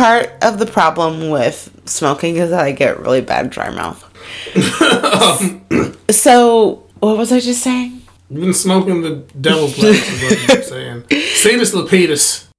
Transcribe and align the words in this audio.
part 0.00 0.32
of 0.42 0.58
the 0.58 0.64
problem 0.64 1.28
with 1.28 1.70
smoking 1.84 2.36
is 2.36 2.50
that 2.50 2.60
I 2.60 2.72
get 2.72 3.00
really 3.00 3.20
bad 3.20 3.50
dry 3.50 3.68
mouth. 3.68 4.02
so, 6.10 6.82
what 7.00 7.18
was 7.18 7.30
I 7.32 7.40
just 7.40 7.62
saying? 7.62 8.00
You've 8.30 8.40
been 8.40 8.54
smoking 8.54 9.02
the 9.02 9.16
devil's 9.38 9.76
lettuce, 9.78 10.08
is 10.08 10.22
what 10.22 10.48
you're 10.48 10.62
saying. 10.62 11.04
Satus 11.34 11.74
Lapidus. 11.74 12.49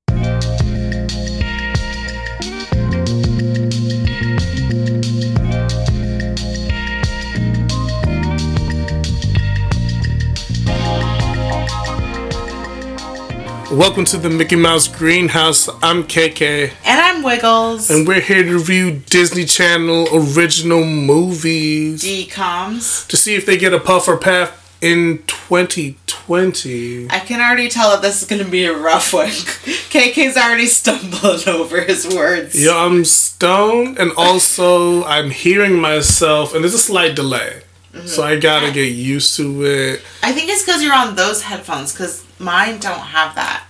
Welcome 13.81 14.05
to 14.05 14.19
the 14.19 14.29
Mickey 14.29 14.57
Mouse 14.57 14.87
Greenhouse. 14.87 15.67
I'm 15.81 16.03
KK. 16.03 16.71
And 16.85 17.01
I'm 17.01 17.23
Wiggles. 17.23 17.89
And 17.89 18.07
we're 18.07 18.21
here 18.21 18.43
to 18.43 18.53
review 18.53 19.01
Disney 19.07 19.43
Channel 19.43 20.07
original 20.13 20.85
movies. 20.85 22.03
DComs. 22.03 23.07
To 23.07 23.17
see 23.17 23.33
if 23.33 23.47
they 23.47 23.57
get 23.57 23.73
a 23.73 23.79
puffer 23.79 24.17
path 24.17 24.77
in 24.83 25.23
2020. 25.25 27.09
I 27.09 27.19
can 27.21 27.41
already 27.41 27.69
tell 27.69 27.89
that 27.89 28.03
this 28.03 28.21
is 28.21 28.27
going 28.27 28.45
to 28.45 28.47
be 28.47 28.65
a 28.65 28.77
rough 28.77 29.13
one. 29.13 29.25
KK's 29.29 30.37
already 30.37 30.67
stumbling 30.67 31.41
over 31.49 31.81
his 31.81 32.07
words. 32.07 32.63
Yeah, 32.63 32.77
I'm 32.77 33.03
stoned, 33.03 33.97
and 33.97 34.11
also 34.15 35.03
I'm 35.05 35.31
hearing 35.31 35.81
myself, 35.81 36.53
and 36.53 36.63
there's 36.63 36.75
a 36.75 36.77
slight 36.77 37.15
delay. 37.15 37.63
Mm-hmm. 37.93 38.05
So 38.05 38.23
I 38.23 38.39
gotta 38.39 38.71
get 38.71 38.93
used 38.93 39.35
to 39.37 39.65
it. 39.65 40.03
I 40.21 40.33
think 40.33 40.51
it's 40.51 40.63
because 40.63 40.83
you're 40.83 40.93
on 40.93 41.15
those 41.15 41.41
headphones, 41.41 41.91
because 41.91 42.23
mine 42.39 42.79
don't 42.79 42.99
have 42.99 43.33
that. 43.35 43.65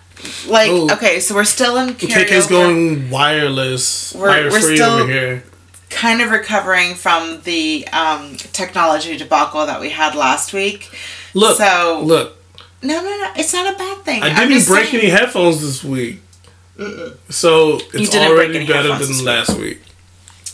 Like, 0.48 0.70
oh. 0.72 0.94
okay, 0.94 1.20
so 1.20 1.36
we're 1.36 1.44
still 1.44 1.78
in 1.78 1.90
carryover. 1.90 2.26
KK's 2.26 2.48
going 2.48 3.10
wireless, 3.10 4.14
we're, 4.14 4.28
wire 4.28 4.50
we're 4.50 4.62
free 4.62 4.76
still 4.76 5.00
over 5.00 5.12
here. 5.12 5.44
Kind 5.90 6.22
of 6.22 6.32
recovering 6.32 6.96
from 6.96 7.42
the 7.42 7.88
um, 7.90 8.38
technology 8.38 9.18
debacle 9.18 9.66
that 9.66 9.82
we 9.82 9.90
had 9.90 10.16
last 10.16 10.54
week. 10.54 10.90
Look, 11.34 11.58
so 11.58 12.02
look. 12.04 12.38
No, 12.82 13.02
no, 13.02 13.10
no. 13.10 13.32
It's 13.36 13.54
not 13.54 13.74
a 13.74 13.78
bad 13.78 13.98
thing. 14.00 14.24
I 14.24 14.48
didn't 14.48 14.68
break 14.68 14.88
saying. 14.88 15.04
any 15.04 15.12
headphones 15.12 15.62
this 15.62 15.84
week, 15.84 16.22
Mm-mm. 16.78 17.16
so 17.32 17.80
it's 17.94 18.16
already 18.16 18.66
better 18.66 18.98
than 18.98 19.26
last 19.26 19.50
week. 19.52 19.60
week. 19.60 19.82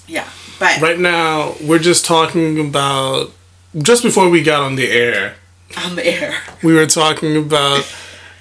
Yeah, 0.07 0.27
but 0.59 0.81
right 0.81 0.99
now 0.99 1.55
we're 1.61 1.79
just 1.79 2.03
talking 2.03 2.59
about 2.59 3.31
just 3.77 4.03
before 4.03 4.29
we 4.29 4.41
got 4.41 4.61
on 4.61 4.75
the 4.75 4.89
air. 4.89 5.35
On 5.85 5.95
the 5.95 6.05
air, 6.05 6.33
we 6.63 6.73
were 6.73 6.87
talking 6.87 7.37
about 7.37 7.85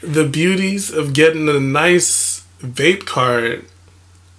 the 0.03 0.27
beauties 0.27 0.91
of 0.91 1.13
getting 1.13 1.49
a 1.49 1.61
nice 1.61 2.45
vape 2.61 3.07
cart 3.07 3.65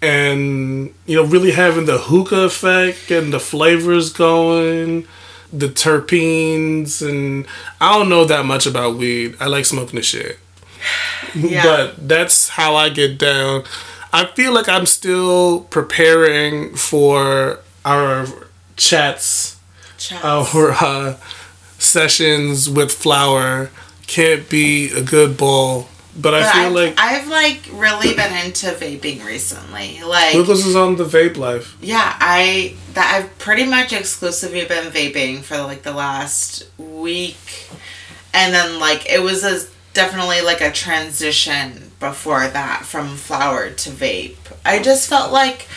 and 0.01 0.93
you 1.05 1.15
know 1.15 1.23
really 1.23 1.51
having 1.51 1.85
the 1.85 1.97
hookah 1.97 2.43
effect 2.43 3.09
and 3.09 3.33
the 3.33 3.39
flavors 3.39 4.13
going 4.13 5.07
the 5.51 5.67
terpenes 5.67 7.07
and 7.07 7.47
i 7.81 7.97
don't 7.97 8.09
know 8.09 8.25
that 8.25 8.45
much 8.45 8.65
about 8.65 8.95
weed 8.95 9.35
i 9.39 9.47
like 9.47 9.65
smoking 9.65 9.95
the 9.95 10.03
shit 10.03 10.37
yeah. 11.35 11.63
but 11.63 12.07
that's 12.07 12.49
how 12.49 12.75
i 12.75 12.89
get 12.89 13.17
down 13.17 13.63
i 14.13 14.25
feel 14.25 14.53
like 14.53 14.69
i'm 14.69 14.85
still 14.85 15.61
preparing 15.61 16.75
for 16.75 17.59
our 17.83 18.27
chats, 18.75 19.57
chats. 19.97 20.23
our 20.23 20.71
uh, 20.71 21.17
sessions 21.79 22.69
with 22.69 22.91
flower 22.91 23.71
can't 24.07 24.49
be 24.49 24.91
a 24.91 25.03
good 25.03 25.37
ball. 25.37 25.89
But, 26.15 26.31
but 26.31 26.33
I 26.33 26.51
feel 26.51 26.65
I've, 26.65 26.73
like 26.73 26.95
I've 26.97 27.27
like 27.27 27.69
really 27.73 28.15
been 28.15 28.45
into 28.45 28.67
vaping 28.67 29.23
recently. 29.23 30.01
Like 30.01 30.33
Lucas 30.33 30.65
is 30.65 30.75
on 30.75 30.95
the 30.95 31.05
vape 31.05 31.37
life. 31.37 31.77
Yeah, 31.79 32.17
I 32.19 32.75
that 32.93 33.13
I've 33.15 33.37
pretty 33.37 33.65
much 33.65 33.93
exclusively 33.93 34.65
been 34.65 34.91
vaping 34.91 35.43
for 35.43 35.57
like 35.57 35.83
the 35.83 35.93
last 35.93 36.67
week, 36.79 37.69
and 38.33 38.51
then 38.51 38.79
like 38.79 39.07
it 39.07 39.21
was 39.21 39.43
a 39.43 39.67
definitely 39.93 40.41
like 40.41 40.61
a 40.61 40.71
transition 40.71 41.91
before 41.99 42.47
that 42.47 42.83
from 42.85 43.15
flower 43.15 43.69
to 43.69 43.89
vape. 43.91 44.37
I 44.65 44.81
just 44.81 45.07
felt 45.07 45.31
like 45.31 45.67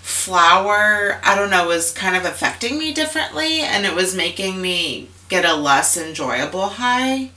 flower, 0.00 1.20
I 1.24 1.34
don't 1.34 1.50
know, 1.50 1.66
was 1.66 1.92
kind 1.92 2.16
of 2.16 2.24
affecting 2.24 2.78
me 2.78 2.92
differently, 2.92 3.60
and 3.60 3.84
it 3.84 3.94
was 3.94 4.14
making 4.14 4.62
me 4.62 5.08
get 5.28 5.44
a 5.44 5.54
less 5.54 5.96
enjoyable 5.96 6.66
high. 6.66 7.30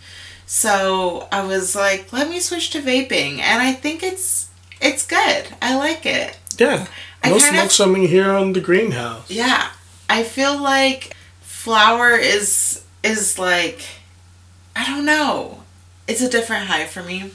So 0.53 1.29
I 1.31 1.45
was 1.45 1.78
like, 1.78 2.12
let 2.12 2.29
me 2.29 2.41
switch 2.41 2.72
to 2.72 2.81
vaping, 2.81 3.39
and 3.39 3.62
I 3.62 3.72
think 3.72 4.03
it's 4.03 4.50
it's 4.81 5.07
good. 5.07 5.47
I 5.62 5.78
like 5.78 6.06
it. 6.06 6.38
Yeah, 6.57 6.88
no 7.25 7.38
smoke 7.38 7.72
something 7.72 8.06
here 8.06 8.29
on 8.29 8.51
the 8.51 8.59
greenhouse. 8.59 9.31
Yeah, 9.31 9.72
I 10.09 10.23
feel 10.23 10.62
like 10.62 11.16
flower 11.39 12.17
is 12.17 12.84
is 13.01 13.39
like 13.39 13.81
I 14.75 14.85
don't 14.85 15.06
know. 15.06 15.63
It's 16.06 16.22
a 16.22 16.29
different 16.29 16.66
high 16.66 16.85
for 16.85 17.01
me. 17.01 17.31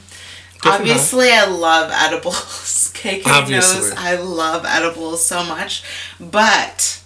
Different 0.61 0.81
Obviously, 0.81 1.31
high. 1.31 1.45
I 1.45 1.47
love 1.47 1.89
edibles. 1.91 2.35
KK 2.93 3.25
Obviously. 3.25 3.89
knows 3.89 3.93
I 3.97 4.15
love 4.17 4.63
edibles 4.63 5.25
so 5.25 5.43
much. 5.43 5.83
But 6.19 7.01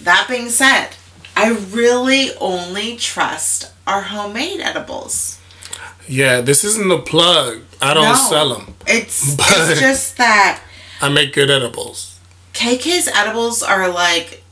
that 0.00 0.26
being 0.28 0.48
said, 0.48 0.96
I 1.36 1.50
really 1.52 2.30
only 2.40 2.96
trust 2.96 3.72
our 3.86 4.02
homemade 4.02 4.60
edibles. 4.60 5.35
Yeah, 6.08 6.40
this 6.40 6.64
isn't 6.64 6.90
a 6.90 6.98
plug. 6.98 7.62
I 7.80 7.94
don't 7.94 8.04
no, 8.04 8.14
sell 8.14 8.54
them. 8.54 8.74
It's 8.86 9.34
it's 9.38 9.80
just 9.80 10.16
that 10.18 10.62
I 11.00 11.08
make 11.08 11.32
good 11.32 11.50
edibles. 11.50 12.18
KK's 12.54 13.08
edibles 13.08 13.62
are 13.62 13.88
like 13.90 14.42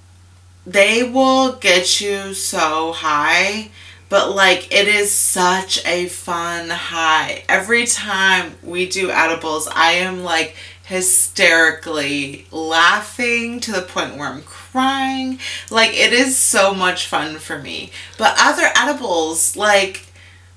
they 0.66 1.03
will 1.03 1.53
get 1.53 2.00
you 2.00 2.34
so 2.34 2.93
high, 2.93 3.70
but 4.09 4.34
like 4.34 4.72
it 4.72 4.88
is 4.88 5.10
such 5.12 5.84
a 5.87 6.06
fun 6.09 6.70
high. 6.70 7.44
Every 7.48 7.87
time 7.87 8.54
we 8.62 8.88
do 8.88 9.10
edibles, 9.10 9.69
I 9.69 9.93
am 9.93 10.22
like 10.22 10.56
hysterically 10.84 12.47
laughing 12.50 13.59
to 13.60 13.72
the 13.72 13.82
point 13.82 14.16
where 14.16 14.28
I'm 14.28 14.43
crying. 14.43 15.38
Like 15.70 15.94
it 15.94 16.12
is 16.12 16.37
so 16.37 16.75
much 16.75 17.06
fun 17.06 17.38
for 17.38 17.59
me. 17.59 17.91
But 18.19 18.37
other 18.38 18.70
edibles, 18.76 19.56
like 19.56 20.06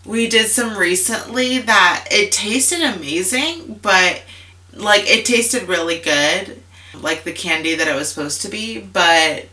we 0.07 0.27
did 0.27 0.47
some 0.47 0.77
recently 0.77 1.59
that 1.59 2.07
it 2.09 2.31
tasted 2.31 2.81
amazing, 2.81 3.79
but 3.81 4.23
like 4.73 5.03
it 5.05 5.25
tasted 5.25 5.67
really 5.67 5.99
good, 5.99 6.61
like 6.95 7.23
the 7.23 7.33
candy 7.33 7.75
that 7.75 7.87
it 7.87 7.95
was 7.95 8.09
supposed 8.09 8.41
to 8.43 8.49
be, 8.49 8.79
but 8.79 9.45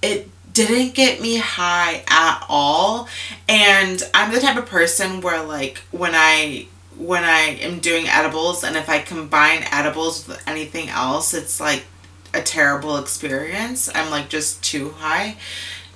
it 0.00 0.28
didn't 0.52 0.94
get 0.94 1.20
me 1.20 1.38
high 1.38 2.04
at 2.08 2.46
all. 2.48 3.08
And 3.48 4.00
I'm 4.14 4.32
the 4.32 4.40
type 4.40 4.56
of 4.56 4.66
person 4.66 5.20
where 5.20 5.42
like 5.42 5.78
when 5.90 6.14
I 6.14 6.68
when 6.96 7.24
I 7.24 7.58
am 7.60 7.80
doing 7.80 8.06
edibles 8.06 8.62
and 8.62 8.76
if 8.76 8.88
I 8.88 9.00
combine 9.00 9.64
edibles 9.72 10.28
with 10.28 10.40
anything 10.46 10.88
else, 10.88 11.34
it's 11.34 11.60
like 11.60 11.84
a 12.32 12.40
terrible 12.40 12.98
experience. 12.98 13.90
I'm 13.92 14.10
like 14.10 14.28
just 14.28 14.62
too 14.62 14.90
high. 14.90 15.36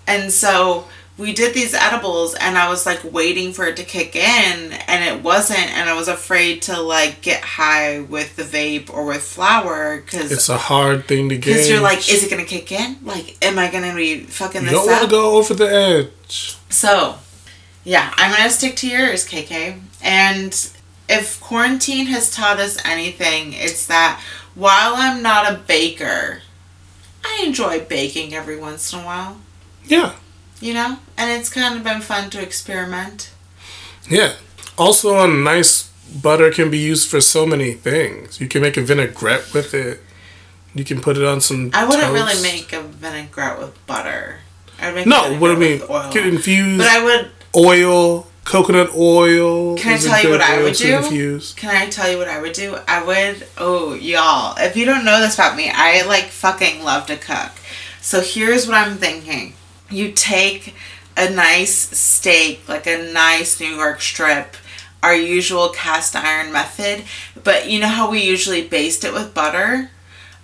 And 0.09 0.33
so 0.33 0.89
we 1.19 1.33
did 1.33 1.53
these 1.53 1.75
edibles 1.75 2.37
and 2.37 2.57
I 2.57 2.69
was 2.71 2.87
like 2.87 3.01
waiting 3.13 3.53
for 3.53 3.67
it 3.67 3.77
to 3.79 3.85
kick 3.85 4.15
in 4.15 4.73
and 4.73 5.05
it 5.05 5.23
wasn't 5.23 5.59
and 5.59 5.91
I 5.91 5.95
was 5.95 6.07
afraid 6.07 6.63
to 6.63 6.81
like 6.81 7.21
get 7.21 7.43
high 7.43 8.01
with 8.01 8.37
the 8.37 8.45
vape 8.45 8.89
or 8.89 9.05
with 9.05 9.23
flower 9.23 10.01
because 10.01 10.31
it's 10.31 10.49
a 10.49 10.57
hard 10.57 11.07
thing 11.07 11.29
to 11.31 11.37
get 11.37 11.47
because 11.47 11.69
you're 11.69 11.81
like 11.81 11.99
is 11.99 12.23
it 12.23 12.31
gonna 12.31 12.45
kick 12.45 12.71
in? 12.71 12.99
Like 13.03 13.37
am 13.45 13.59
I 13.59 13.69
gonna 13.71 13.95
be 13.95 14.21
fucking 14.21 14.63
you 14.63 14.69
this 14.69 14.79
don't 14.79 14.87
want 14.87 15.03
to 15.03 15.11
go 15.11 15.37
over 15.37 15.55
the 15.55 15.69
edge. 15.69 16.57
So 16.71 17.17
yeah 17.83 18.15
I'm 18.17 18.35
gonna 18.35 18.51
stick 18.51 18.77
to 18.77 18.89
yours 18.89 19.29
KK 19.29 19.81
and 20.01 20.71
if 21.09 21.41
quarantine 21.41 22.07
has 22.07 22.31
taught 22.31 22.61
us 22.61 22.79
anything 22.85 23.55
it's 23.55 23.87
that 23.89 24.23
while 24.55 24.95
I'm 24.97 25.21
not 25.21 25.53
a 25.53 25.57
baker 25.57 26.43
I 27.25 27.43
enjoy 27.45 27.85
baking 27.85 28.35
every 28.35 28.57
once 28.57 28.93
in 28.93 29.01
a 29.01 29.03
while. 29.03 29.41
Yeah 29.85 30.15
you 30.61 30.75
know? 30.75 30.99
And 31.17 31.31
it's 31.31 31.49
kind 31.49 31.77
of 31.77 31.85
been 31.85 32.01
fun 32.01 32.31
to 32.31 32.43
experiment. 32.43 33.31
Yeah. 34.09 34.35
Also, 34.77 35.19
a 35.19 35.29
nice 35.29 35.91
butter 36.23 36.51
can 36.51 36.71
be 36.71 36.79
used 36.79 37.09
for 37.09 37.21
so 37.21 37.47
many 37.47 37.73
things. 37.73 38.41
You 38.41 38.49
can 38.49 38.63
make 38.63 38.77
a 38.77 38.83
vinaigrette 38.83 39.53
with 39.53 39.75
it. 39.75 40.01
You 40.75 40.85
can 40.85 41.01
put 41.01 41.17
it 41.17 41.25
on 41.25 41.41
some. 41.41 41.71
I 41.75 41.85
wouldn't 41.85 42.05
toast. 42.05 42.15
really 42.15 42.43
make 42.43 42.73
a 42.73 42.83
vinaigrette 42.83 43.59
with 43.59 43.87
butter. 43.87 44.41
I'd 44.81 44.95
make 44.95 45.07
no, 45.07 45.37
what 45.39 45.49
do 45.49 45.57
I 45.57 45.59
mean, 45.59 45.79
get 46.13 46.27
infused. 46.27 46.79
But 46.79 46.87
I 46.87 47.03
would 47.03 47.31
oil, 47.57 48.29
coconut 48.45 48.95
oil. 48.95 49.77
Can 49.77 49.95
I 49.95 49.99
tell 49.99 50.23
you 50.23 50.31
what 50.31 50.41
I 50.41 50.63
would 50.63 50.75
do? 50.75 50.97
Infuse. 50.97 51.55
Can 51.55 51.75
I 51.75 51.89
tell 51.91 52.09
you 52.11 52.19
what 52.19 52.29
I 52.29 52.41
would 52.41 52.53
do? 52.53 52.79
I 52.87 53.03
would. 53.03 53.47
Oh, 53.57 53.95
y'all! 53.95 54.57
If 54.59 54.77
you 54.77 54.85
don't 54.85 55.05
know 55.05 55.21
this 55.21 55.35
about 55.35 55.57
me, 55.57 55.71
I 55.73 56.03
like 56.07 56.27
fucking 56.27 56.85
love 56.85 57.07
to 57.07 57.17
cook. 57.17 57.53
So 58.01 58.21
here's 58.21 58.67
what 58.67 58.77
I'm 58.77 58.99
thinking 58.99 59.55
you 59.91 60.13
take 60.13 60.75
a 61.17 61.31
nice 61.31 61.75
steak, 61.99 62.69
like 62.69 62.87
a 62.87 63.13
nice 63.13 63.61
New 63.61 63.75
York 63.75 64.01
strip, 64.01 64.57
our 65.03 65.15
usual 65.15 65.71
cast 65.71 66.15
iron 66.17 66.53
method, 66.53 67.05
but 67.43 67.69
you 67.69 67.81
know 67.81 67.89
how 67.89 68.11
we 68.11 68.23
usually 68.23 68.67
baste 68.67 69.05
it 69.05 69.13
with 69.13 69.35
butter? 69.35 69.91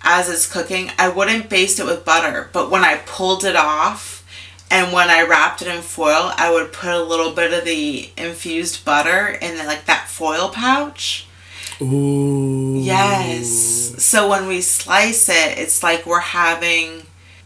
as 0.05 0.29
it's 0.29 0.51
cooking, 0.51 0.91
I 0.99 1.09
wouldn't 1.09 1.49
baste 1.49 1.81
it 1.81 1.87
with 1.87 2.05
butter. 2.05 2.51
But 2.53 2.71
when 2.71 2.85
I 2.85 2.97
pulled 3.07 3.45
it 3.45 3.57
off 3.57 4.25
and 4.71 4.93
when 4.93 5.09
I 5.09 5.27
wrapped 5.27 5.63
it 5.63 5.69
in 5.69 5.81
foil, 5.81 6.31
I 6.37 6.53
would 6.53 6.73
put 6.73 6.91
a 6.91 7.03
little 7.03 7.33
bit 7.33 7.53
of 7.53 7.65
the 7.65 8.11
infused 8.17 8.85
butter 8.85 9.29
in 9.29 9.57
the, 9.57 9.65
like 9.65 9.87
that 9.87 10.09
foil 10.09 10.51
pouch. 10.51 11.27
Ooh. 11.81 12.79
Yes. 12.79 14.05
So 14.05 14.29
when 14.29 14.47
we 14.47 14.61
slice 14.61 15.29
it, 15.29 15.59
it's 15.59 15.83
like 15.83 16.07
we're 16.07 16.21
having 16.21 17.03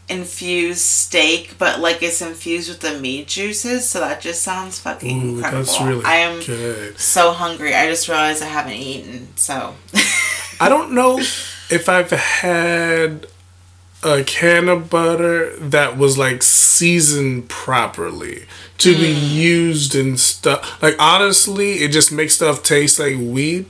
infused 0.09 0.81
steak, 0.81 1.55
but 1.57 1.79
like 1.79 2.01
it's 2.03 2.21
infused 2.21 2.69
with 2.69 2.79
the 2.79 2.99
meat 2.99 3.27
juices. 3.27 3.89
So 3.89 3.99
that 3.99 4.21
just 4.21 4.41
sounds 4.43 4.79
fucking 4.79 5.17
Ooh, 5.21 5.35
incredible. 5.35 5.63
that's 5.63 5.81
really 5.81 6.05
I 6.05 6.15
am 6.15 6.41
good. 6.43 6.97
so 6.99 7.31
hungry. 7.31 7.73
I 7.75 7.87
just 7.87 8.07
realized 8.07 8.41
I 8.43 8.47
haven't 8.47 8.73
eaten. 8.73 9.29
So 9.37 9.75
I 10.59 10.67
don't 10.69 10.93
know 10.93 11.19
if 11.19 11.87
I've 11.87 12.11
had 12.11 13.27
a 14.01 14.23
can 14.23 14.69
of 14.69 14.89
butter 14.89 15.55
that 15.57 15.97
was 15.97 16.17
like 16.17 16.41
seasoned 16.41 17.49
properly 17.49 18.45
to 18.77 18.95
be 18.95 19.13
Mm. 19.13 19.31
used 19.33 19.93
in 19.95 20.15
stuff. 20.17 20.81
Like 20.81 20.95
honestly, 20.99 21.73
it 21.83 21.89
just 21.91 22.11
makes 22.11 22.35
stuff 22.35 22.63
taste 22.63 22.97
like 22.99 23.17
weed. 23.19 23.65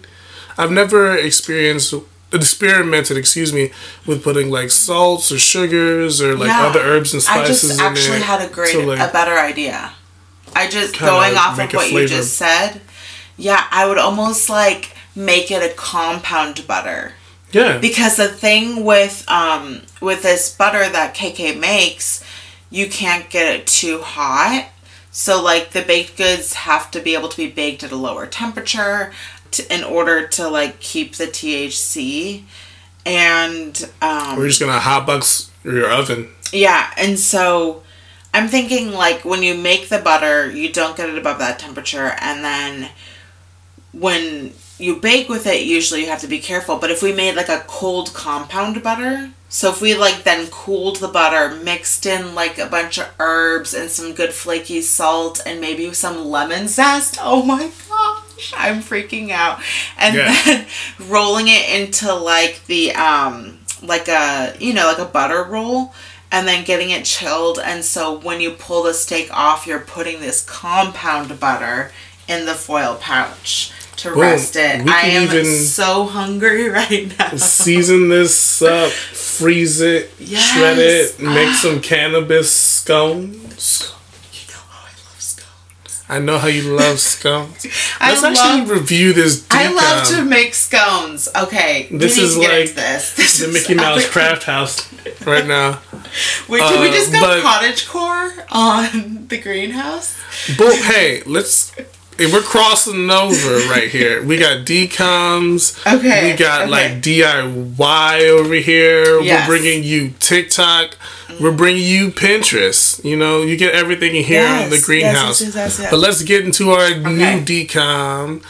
I've 0.57 0.71
never 0.71 1.15
experienced 1.15 1.93
experimented, 2.31 3.17
excuse 3.17 3.51
me, 3.53 3.71
with 4.05 4.23
putting 4.23 4.49
like 4.49 4.71
salts 4.71 5.31
or 5.31 5.39
sugars 5.39 6.21
or 6.21 6.35
like 6.35 6.47
Yeah. 6.47 6.67
other 6.67 6.79
herbs 6.79 7.13
and 7.13 7.21
spices. 7.21 7.43
I 7.43 7.47
just 7.47 7.79
in 7.79 7.85
actually 7.85 8.21
had 8.21 8.41
a 8.41 8.47
great, 8.47 8.73
to, 8.73 8.85
like, 8.85 8.99
a 8.99 9.11
better 9.11 9.37
idea. 9.37 9.91
I 10.55 10.67
just 10.67 10.97
going 10.99 11.35
off 11.35 11.59
of 11.59 11.73
what 11.73 11.91
you 11.91 12.07
just 12.07 12.33
said. 12.35 12.81
Yeah, 13.37 13.63
I 13.71 13.85
would 13.85 13.97
almost 13.97 14.49
like 14.49 14.95
make 15.15 15.51
it 15.51 15.63
a 15.63 15.73
compound 15.73 16.65
butter 16.67 17.13
yeah. 17.51 17.77
because 17.77 18.17
the 18.17 18.27
thing 18.27 18.83
with 18.85 19.25
um 19.29 19.81
with 20.01 20.23
this 20.23 20.53
butter 20.53 20.89
that 20.89 21.15
KK 21.15 21.57
makes, 21.57 22.23
you 22.69 22.87
can't 22.89 23.29
get 23.29 23.53
it 23.55 23.67
too 23.67 24.01
hot. 24.01 24.67
So 25.11 25.41
like 25.41 25.71
the 25.71 25.81
baked 25.81 26.17
goods 26.17 26.53
have 26.53 26.91
to 26.91 26.99
be 26.99 27.13
able 27.15 27.29
to 27.29 27.37
be 27.37 27.49
baked 27.49 27.83
at 27.83 27.91
a 27.91 27.95
lower 27.95 28.25
temperature 28.27 29.11
to, 29.51 29.73
in 29.73 29.83
order 29.83 30.27
to 30.27 30.47
like 30.49 30.79
keep 30.79 31.15
the 31.15 31.25
THC 31.27 32.43
and 33.05 33.89
um 34.01 34.37
We're 34.37 34.47
just 34.47 34.59
gonna 34.59 34.79
hotbox 34.79 35.49
your 35.63 35.89
oven. 35.91 36.29
yeah, 36.53 36.91
and 36.97 37.17
so 37.19 37.83
I'm 38.33 38.47
thinking 38.47 38.91
like 38.91 39.25
when 39.25 39.41
you 39.43 39.55
make 39.55 39.89
the 39.89 39.99
butter, 39.99 40.49
you 40.51 40.71
don't 40.71 40.95
get 40.97 41.09
it 41.09 41.17
above 41.17 41.39
that 41.39 41.59
temperature, 41.59 42.13
and 42.19 42.43
then 42.43 42.89
when 43.91 44.53
you 44.77 44.95
bake 44.95 45.27
with 45.27 45.45
it, 45.47 45.65
usually 45.65 46.01
you 46.01 46.07
have 46.07 46.21
to 46.21 46.27
be 46.27 46.39
careful. 46.39 46.77
But 46.77 46.91
if 46.91 47.01
we 47.01 47.11
made 47.11 47.35
like 47.35 47.49
a 47.49 47.63
cold 47.67 48.13
compound 48.13 48.81
butter, 48.83 49.31
so 49.49 49.69
if 49.71 49.81
we 49.81 49.95
like 49.95 50.23
then 50.23 50.47
cooled 50.51 50.97
the 50.97 51.07
butter, 51.07 51.55
mixed 51.63 52.05
in 52.05 52.35
like 52.35 52.57
a 52.59 52.67
bunch 52.67 52.97
of 52.99 53.09
herbs 53.19 53.73
and 53.73 53.89
some 53.89 54.13
good 54.13 54.31
flaky 54.31 54.81
salt 54.81 55.41
and 55.45 55.59
maybe 55.59 55.91
some 55.93 56.23
lemon 56.25 56.67
zest, 56.67 57.17
oh 57.21 57.43
my 57.43 57.71
gosh, 57.89 58.18
I'm 58.57 58.79
freaking 58.81 59.31
out. 59.31 59.59
And 59.97 60.15
Yeah. 60.15 60.35
then 60.45 60.65
rolling 61.07 61.47
it 61.47 61.69
into 61.81 62.13
like 62.13 62.65
the 62.67 62.93
um 62.93 63.59
like 63.81 64.07
a 64.07 64.53
you 64.59 64.73
know 64.73 64.87
like 64.87 64.99
a 64.99 65.05
butter 65.05 65.43
roll 65.43 65.93
and 66.31 66.47
then 66.47 66.63
getting 66.65 66.89
it 66.91 67.05
chilled 67.05 67.59
and 67.63 67.83
so 67.83 68.19
when 68.19 68.41
you 68.41 68.51
pull 68.51 68.83
the 68.83 68.93
steak 68.93 69.29
off 69.31 69.65
you're 69.65 69.79
putting 69.79 70.19
this 70.19 70.43
compound 70.43 71.39
butter 71.39 71.91
in 72.27 72.45
the 72.45 72.53
foil 72.53 72.97
pouch 72.99 73.71
to 73.95 74.13
rest 74.13 74.55
it. 74.55 74.87
I 74.87 75.07
am 75.07 75.43
so 75.45 76.05
hungry 76.05 76.69
right 76.79 77.11
now. 77.19 77.29
Season 77.35 78.07
this 78.09 78.61
up, 78.61 78.91
freeze 78.91 79.81
it, 79.81 80.11
shred 80.23 80.77
it, 80.77 81.19
make 81.19 81.53
some 81.55 81.81
cannabis 81.91 82.51
scones. 82.51 83.93
You 84.33 84.53
know 84.53 84.59
how 84.69 84.85
I 84.85 84.91
love 84.91 85.19
scones. 85.21 85.98
I 86.09 86.19
know 86.19 86.39
how 86.39 86.47
you 86.47 86.75
love 86.75 86.99
scones. 86.99 87.65
I 87.99 88.09
Let's 88.09 88.23
love- 88.23 88.33
actually 88.35 88.73
review 88.75 89.13
this. 89.13 89.45
I 89.51 89.71
love 89.71 90.07
decom. 90.07 90.17
to 90.17 90.25
make 90.25 90.53
scones. 90.55 91.29
Okay, 91.35 91.87
This 91.91 92.17
we 92.17 92.23
is 92.23 92.37
like 92.37 92.73
this. 92.73 93.15
This 93.15 93.37
the 93.39 93.47
is 93.47 93.53
Mickey 93.53 93.75
Mouse. 93.75 94.07
Craft 94.09 94.43
House 94.43 94.91
right 95.25 95.45
now. 95.45 95.79
Wait, 96.49 96.61
can 96.61 96.81
we 96.81 96.89
Uh, 96.89 96.93
just 96.93 97.11
go 97.11 97.19
but- 97.21 97.43
cottage 97.43 97.87
core 97.87 98.33
on 98.49 99.27
the 99.27 99.37
greenhouse? 99.37 100.17
But 100.57 100.75
hey, 100.79 101.21
let's. 101.27 101.71
hey, 102.17 102.25
We're 102.31 102.41
crossing 102.41 103.09
over 103.11 103.57
right 103.69 103.87
here. 103.89 104.23
We 104.23 104.37
got 104.37 104.65
decoms. 104.65 105.77
Okay, 105.85 106.31
We 106.31 106.37
got 106.37 106.61
okay. 106.63 106.71
like 106.71 106.91
DIY 107.03 108.29
over 108.29 108.55
here. 108.55 109.21
Yes. 109.21 109.47
We're 109.47 109.57
bringing 109.57 109.83
you 109.83 110.11
TikTok. 110.19 110.95
We're 111.39 111.51
bringing 111.55 111.83
you 111.83 112.09
Pinterest. 112.11 113.03
You 113.03 113.15
know, 113.15 113.41
you 113.43 113.55
get 113.57 113.73
everything 113.73 114.15
in 114.15 114.23
here 114.23 114.41
in 114.41 114.45
Yes, 114.47 114.71
the 114.79 114.85
greenhouse. 114.85 115.41
yes, 115.41 115.55
yes, 115.55 115.79
yes. 115.79 115.91
But 115.91 115.97
let's 115.99 116.21
get 116.23 116.43
into 116.45 116.71
our 116.71 116.89
new 116.95 117.41
decom. 117.45 118.43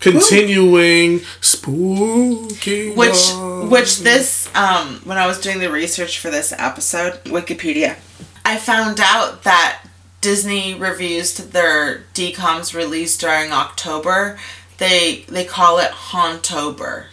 Continuing 0.00 1.20
spooky. 1.40 2.90
which 2.92 3.32
love. 3.32 3.70
which 3.70 4.00
this 4.00 4.48
um 4.54 5.00
when 5.04 5.18
I 5.18 5.26
was 5.26 5.40
doing 5.40 5.58
the 5.58 5.70
research 5.70 6.18
for 6.18 6.30
this 6.30 6.52
episode, 6.56 7.14
Wikipedia, 7.24 7.96
I 8.44 8.56
found 8.56 9.00
out 9.00 9.42
that 9.44 9.82
Disney 10.20 10.74
reviews 10.74 11.32
to 11.34 11.42
their 11.42 12.04
decoms 12.14 12.74
released 12.74 13.20
during 13.20 13.52
October. 13.52 14.38
They 14.78 15.24
they 15.28 15.44
call 15.44 15.78
it 15.78 15.90
Hauntober. 15.90 17.06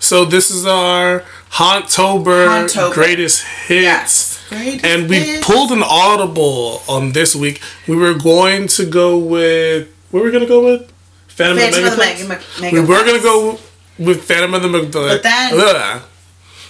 So 0.00 0.24
this 0.24 0.50
is 0.50 0.66
our 0.66 1.24
Hauntober, 1.52 2.46
Hauntober. 2.46 2.92
greatest 2.94 3.44
hits. 3.44 3.82
Yes. 3.82 4.44
Great. 4.48 4.84
And 4.84 5.08
we 5.08 5.18
hits. 5.20 5.46
pulled 5.46 5.72
an 5.72 5.82
audible 5.82 6.82
on 6.88 7.12
this 7.12 7.34
week. 7.36 7.60
We 7.86 7.96
were 7.96 8.14
going 8.14 8.68
to 8.68 8.86
go 8.86 9.18
with 9.18 9.88
what 10.10 10.20
were 10.20 10.26
we 10.26 10.32
gonna 10.32 10.46
go 10.46 10.64
with? 10.64 10.90
Phantom, 11.28 11.58
Phantom 11.58 11.84
of 11.84 11.96
the 11.96 12.02
Megaplex? 12.02 12.60
Meg- 12.60 12.72
we 12.72 12.80
were 12.80 13.04
gonna 13.04 13.20
go 13.22 13.58
with 13.98 14.24
Phantom 14.24 14.54
of 14.54 14.62
the 14.62 14.68
Megaplex. 14.68 15.08
But 15.08 15.22
then- 15.22 15.52
Ugh. 15.54 16.02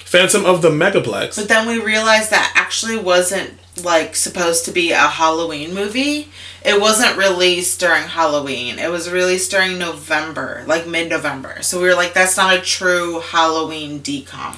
Phantom 0.05 0.45
of 0.47 0.63
the 0.63 0.71
Megaplex. 0.71 1.37
But 1.37 1.49
then 1.49 1.67
we 1.69 1.79
realized 1.81 2.31
that 2.31 2.51
actually 2.55 2.97
wasn't 2.97 3.51
like 3.85 4.17
supposed 4.17 4.65
to 4.67 4.73
be 4.73 4.93
a 4.93 4.97
Halloween 5.09 5.75
movie. 5.75 6.29
It 6.65 6.81
wasn't 6.81 7.17
released 7.17 7.81
during 7.81 8.05
Halloween. 8.05 8.79
It 8.79 8.91
was 8.91 9.11
released 9.11 9.51
during 9.51 9.79
November, 9.79 10.65
like 10.67 10.87
mid 10.87 11.09
November. 11.09 11.63
So 11.63 11.81
we 11.81 11.89
were 11.89 11.95
like, 11.95 12.15
that's 12.15 12.37
not 12.37 12.57
a 12.57 12.61
true 12.61 13.21
Halloween 13.21 14.01
decom. 14.01 14.57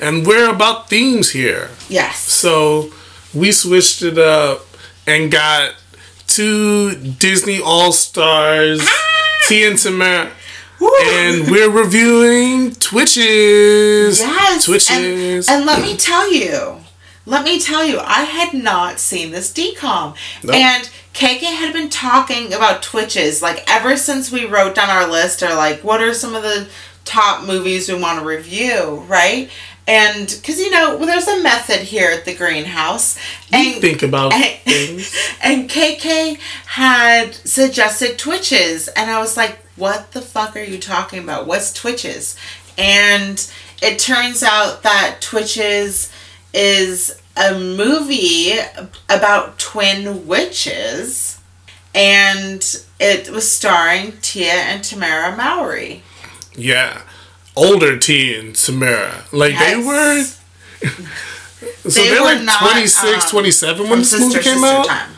and 0.00 0.26
we're 0.26 0.48
about 0.50 0.88
themes 0.88 1.30
here. 1.32 1.70
Yes. 1.88 2.18
So 2.20 2.92
we 3.34 3.52
switched 3.52 4.02
it 4.02 4.16
up 4.18 4.64
and 5.06 5.30
got 5.30 5.74
two 6.26 6.94
Disney 6.94 7.60
All 7.60 7.92
Stars, 7.92 8.80
ah! 8.82 9.46
T 9.48 9.64
and 9.66 9.78
Tamara. 9.78 10.30
And 10.82 11.50
we're 11.50 11.68
reviewing 11.70 12.72
Twitches. 12.76 14.20
Yes. 14.20 14.64
Twitches. 14.64 15.46
And, 15.48 15.58
and 15.58 15.66
let 15.66 15.82
me 15.82 15.94
tell 15.96 16.32
you, 16.32 16.79
let 17.30 17.44
me 17.44 17.60
tell 17.60 17.84
you, 17.84 18.00
I 18.00 18.24
had 18.24 18.52
not 18.60 18.98
seen 18.98 19.30
this 19.30 19.52
decom. 19.52 20.16
Nope. 20.42 20.56
And 20.56 20.90
KK 21.14 21.42
had 21.42 21.72
been 21.72 21.88
talking 21.88 22.52
about 22.52 22.82
Twitches, 22.82 23.40
like 23.40 23.62
ever 23.68 23.96
since 23.96 24.32
we 24.32 24.46
wrote 24.46 24.74
down 24.74 24.90
our 24.90 25.08
list, 25.08 25.40
or 25.40 25.54
like, 25.54 25.84
what 25.84 26.02
are 26.02 26.12
some 26.12 26.34
of 26.34 26.42
the 26.42 26.68
top 27.04 27.46
movies 27.46 27.88
we 27.88 27.94
want 27.94 28.18
to 28.18 28.26
review, 28.26 29.04
right? 29.06 29.48
And 29.86 30.26
because, 30.26 30.58
you 30.58 30.70
know, 30.70 30.98
there's 30.98 31.28
a 31.28 31.40
method 31.40 31.80
here 31.80 32.10
at 32.10 32.24
the 32.24 32.34
greenhouse. 32.34 33.16
You 33.52 33.74
think 33.74 34.02
about 34.02 34.32
and, 34.32 34.58
things. 34.62 35.16
and 35.42 35.70
KK 35.70 36.36
had 36.66 37.34
suggested 37.34 38.18
Twitches, 38.18 38.88
and 38.88 39.08
I 39.08 39.20
was 39.20 39.36
like, 39.36 39.58
"What 39.76 40.12
the 40.12 40.20
fuck 40.20 40.56
are 40.56 40.62
you 40.62 40.78
talking 40.78 41.20
about? 41.20 41.46
What's 41.46 41.72
Twitches?" 41.72 42.36
And 42.76 43.44
it 43.82 43.98
turns 44.00 44.42
out 44.42 44.82
that 44.82 45.18
Twitches 45.20 46.12
is 46.52 47.19
a 47.36 47.58
movie 47.58 48.52
about 49.08 49.58
twin 49.58 50.26
witches, 50.26 51.38
and 51.94 52.82
it 52.98 53.30
was 53.30 53.50
starring 53.50 54.12
Tia 54.20 54.52
and 54.52 54.82
Tamara 54.84 55.36
Mowry. 55.36 56.02
Yeah. 56.54 57.02
Older 57.56 57.98
Tia 57.98 58.40
and 58.40 58.54
Tamara. 58.54 59.24
Like 59.32 59.58
they 59.58 59.76
were 59.76 60.22
so 60.22 62.00
They 62.00 62.08
they 62.10 62.18
were 62.18 62.24
like 62.24 62.42
not, 62.42 62.60
26, 62.60 63.24
um, 63.24 63.30
27 63.30 63.90
when 63.90 63.98
this 64.00 64.18
movie 64.18 64.38
came 64.40 64.64
out. 64.64 64.86
Time, 64.86 65.10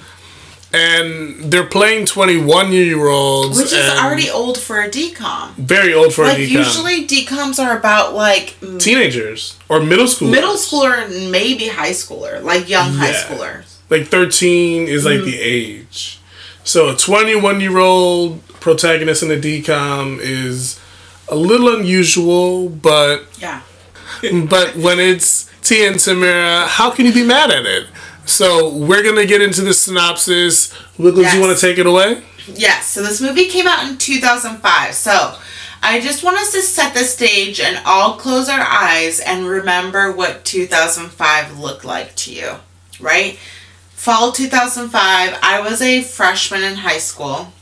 And 0.75 1.53
they're 1.53 1.67
playing 1.67 2.07
21 2.07 2.73
year 2.73 3.07
olds. 3.09 3.59
which 3.59 3.73
is 3.73 3.91
already 3.99 4.31
old 4.31 4.57
for 4.59 4.81
a 4.81 4.89
decom. 4.89 5.51
very 5.57 5.93
old 5.93 6.15
for 6.15 6.25
Like 6.25 6.39
a 6.39 6.41
decom. 6.47 6.51
usually 6.51 7.07
decoms 7.07 7.63
are 7.63 7.77
about 7.77 8.15
like 8.15 8.57
Teenagers 8.79 9.59
or 9.69 9.81
middle 9.83 10.07
school. 10.07 10.29
middle 10.31 10.55
schooler 10.55 11.05
and 11.05 11.31
maybe 11.31 11.69
high 11.69 11.91
schooler, 11.91 12.43
like 12.43 12.69
young 12.71 12.95
high 12.95 13.13
schoolers. 13.13 13.77
like 13.91 14.07
13 14.09 14.89
is 14.89 15.05
like 15.05 15.21
the 15.25 15.35
mm. 15.35 15.41
age. 15.41 16.19
So 16.65 16.89
a 16.91 16.97
21 16.97 17.61
year 17.61 17.79
old 17.79 18.47
protagonist 18.61 19.23
in 19.23 19.31
a 19.31 19.37
decom 19.37 20.19
is 20.21 20.79
a 21.29 21.37
little 21.37 21.75
unusual, 21.77 22.69
but 22.71 23.25
Yeah. 23.39 23.61
but 24.49 24.77
when 24.77 25.01
it's 25.01 25.51
T 25.63 25.85
and 25.87 25.99
Tamara, 25.99 26.67
how 26.67 26.91
can 26.91 27.05
you 27.07 27.13
be 27.13 27.25
mad 27.27 27.51
at 27.51 27.67
it? 27.67 27.87
So 28.25 28.69
we're 28.71 29.03
gonna 29.03 29.27
get 29.27 29.43
into 29.43 29.63
the 29.63 29.75
synopsis. 29.75 30.73
Wiggles, 30.99 31.25
Yes. 31.27 31.35
you 31.35 31.41
want 31.41 31.59
to 31.59 31.67
take 31.67 31.79
it 31.79 31.87
away? 31.87 32.23
Yes, 32.55 32.89
so 32.89 33.03
this 33.03 33.21
movie 33.21 33.47
came 33.47 33.67
out 33.67 33.87
in 33.89 33.99
2005. 33.99 34.95
So 34.95 35.37
I 35.83 36.01
just 36.01 36.23
want 36.23 36.39
us 36.39 36.53
to 36.53 36.63
set 36.63 36.95
the 36.95 37.05
stage 37.05 37.61
and 37.61 37.81
all 37.85 38.15
close 38.15 38.49
our 38.49 38.61
eyes 38.65 39.21
and 39.21 39.47
remember 39.49 40.13
what 40.13 40.45
2005 40.45 41.59
looked 41.59 41.85
like 41.85 42.15
to 42.17 42.33
you, 42.33 42.53
right? 43.01 43.39
Fall 43.95 44.33
2005, 44.33 45.39
I 45.43 45.61
was 45.61 45.81
a 45.81 46.03
freshman 46.03 46.65
in 46.65 46.77
high 46.79 46.99
school, 46.99 47.53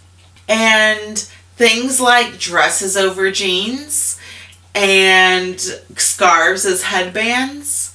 and 0.48 1.18
things 1.56 2.00
like 2.00 2.38
dresses 2.38 2.96
over 2.96 3.30
jeans 3.30 4.18
and 4.74 5.60
scarves 5.96 6.64
as 6.64 6.84
headbands 6.84 7.89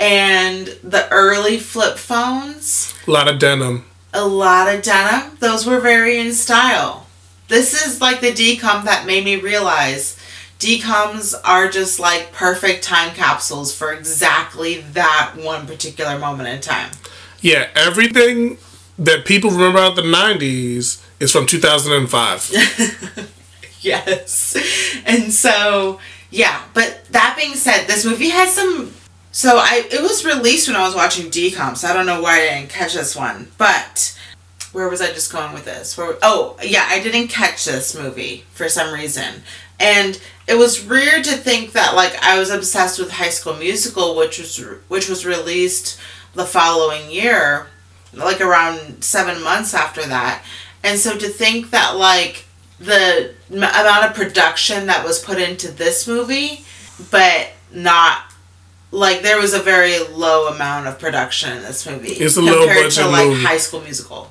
and 0.00 0.66
the 0.82 1.08
early 1.10 1.58
flip 1.58 1.96
phones 1.98 2.94
A 3.06 3.10
lot 3.10 3.28
of 3.28 3.38
denim. 3.38 3.84
a 4.12 4.26
lot 4.26 4.72
of 4.74 4.82
denim. 4.82 5.36
Those 5.40 5.66
were 5.66 5.80
very 5.80 6.18
in 6.18 6.32
style. 6.34 7.06
This 7.48 7.74
is 7.86 8.00
like 8.00 8.20
the 8.20 8.32
decom 8.32 8.84
that 8.84 9.06
made 9.06 9.24
me 9.24 9.36
realize 9.36 10.18
decoms 10.58 11.34
are 11.44 11.68
just 11.68 11.98
like 12.00 12.32
perfect 12.32 12.82
time 12.84 13.14
capsules 13.14 13.74
for 13.76 13.92
exactly 13.92 14.80
that 14.92 15.34
one 15.36 15.66
particular 15.66 16.18
moment 16.18 16.48
in 16.48 16.60
time. 16.60 16.90
Yeah, 17.40 17.68
everything 17.74 18.56
that 18.98 19.26
people 19.26 19.50
remember 19.50 19.78
about 19.78 19.96
the 19.96 20.02
'90s 20.02 21.02
is 21.20 21.30
from 21.32 21.46
2005. 21.46 23.28
Yes. 23.80 24.56
And 25.04 25.30
so, 25.30 26.00
yeah, 26.30 26.62
but 26.72 27.04
that 27.10 27.36
being 27.38 27.54
said, 27.54 27.86
this 27.86 28.06
movie 28.06 28.30
has 28.30 28.54
some 28.54 28.94
so 29.34 29.56
I 29.58 29.84
it 29.90 30.00
was 30.00 30.24
released 30.24 30.68
when 30.68 30.76
I 30.76 30.86
was 30.86 30.94
watching 30.94 31.28
decom, 31.28 31.76
so 31.76 31.88
I 31.88 31.92
don't 31.92 32.06
know 32.06 32.22
why 32.22 32.36
I 32.36 32.50
didn't 32.50 32.70
catch 32.70 32.94
this 32.94 33.16
one. 33.16 33.50
But 33.58 34.16
where 34.70 34.88
was 34.88 35.02
I 35.02 35.08
just 35.08 35.32
going 35.32 35.52
with 35.52 35.64
this? 35.64 35.98
Where 35.98 36.16
oh, 36.22 36.56
yeah, 36.62 36.86
I 36.88 37.02
didn't 37.02 37.28
catch 37.28 37.64
this 37.64 37.96
movie 37.96 38.44
for 38.52 38.68
some 38.68 38.94
reason. 38.94 39.42
And 39.80 40.20
it 40.46 40.54
was 40.54 40.86
weird 40.86 41.24
to 41.24 41.36
think 41.36 41.72
that 41.72 41.96
like 41.96 42.14
I 42.22 42.38
was 42.38 42.50
obsessed 42.50 43.00
with 43.00 43.10
High 43.10 43.30
School 43.30 43.56
Musical, 43.56 44.14
which 44.14 44.38
was 44.38 44.56
which 44.86 45.08
was 45.08 45.26
released 45.26 45.98
the 46.34 46.46
following 46.46 47.10
year, 47.10 47.66
like 48.12 48.40
around 48.40 49.02
7 49.02 49.42
months 49.42 49.74
after 49.74 50.06
that. 50.06 50.44
And 50.84 50.96
so 50.96 51.18
to 51.18 51.28
think 51.28 51.70
that 51.70 51.96
like 51.96 52.44
the 52.78 53.34
amount 53.50 54.04
of 54.04 54.14
production 54.14 54.86
that 54.86 55.04
was 55.04 55.18
put 55.18 55.40
into 55.40 55.72
this 55.72 56.06
movie, 56.06 56.64
but 57.10 57.48
not 57.72 58.30
like 58.94 59.22
there 59.22 59.38
was 59.38 59.52
a 59.54 59.60
very 59.60 59.98
low 60.08 60.48
amount 60.48 60.86
of 60.86 60.98
production 60.98 61.56
in 61.56 61.62
this 61.62 61.86
movie 61.86 62.12
It's 62.12 62.36
a 62.36 62.42
low 62.42 62.66
to 62.88 63.06
like 63.08 63.26
movie. 63.28 63.42
High 63.42 63.58
School 63.58 63.80
Musical. 63.80 64.30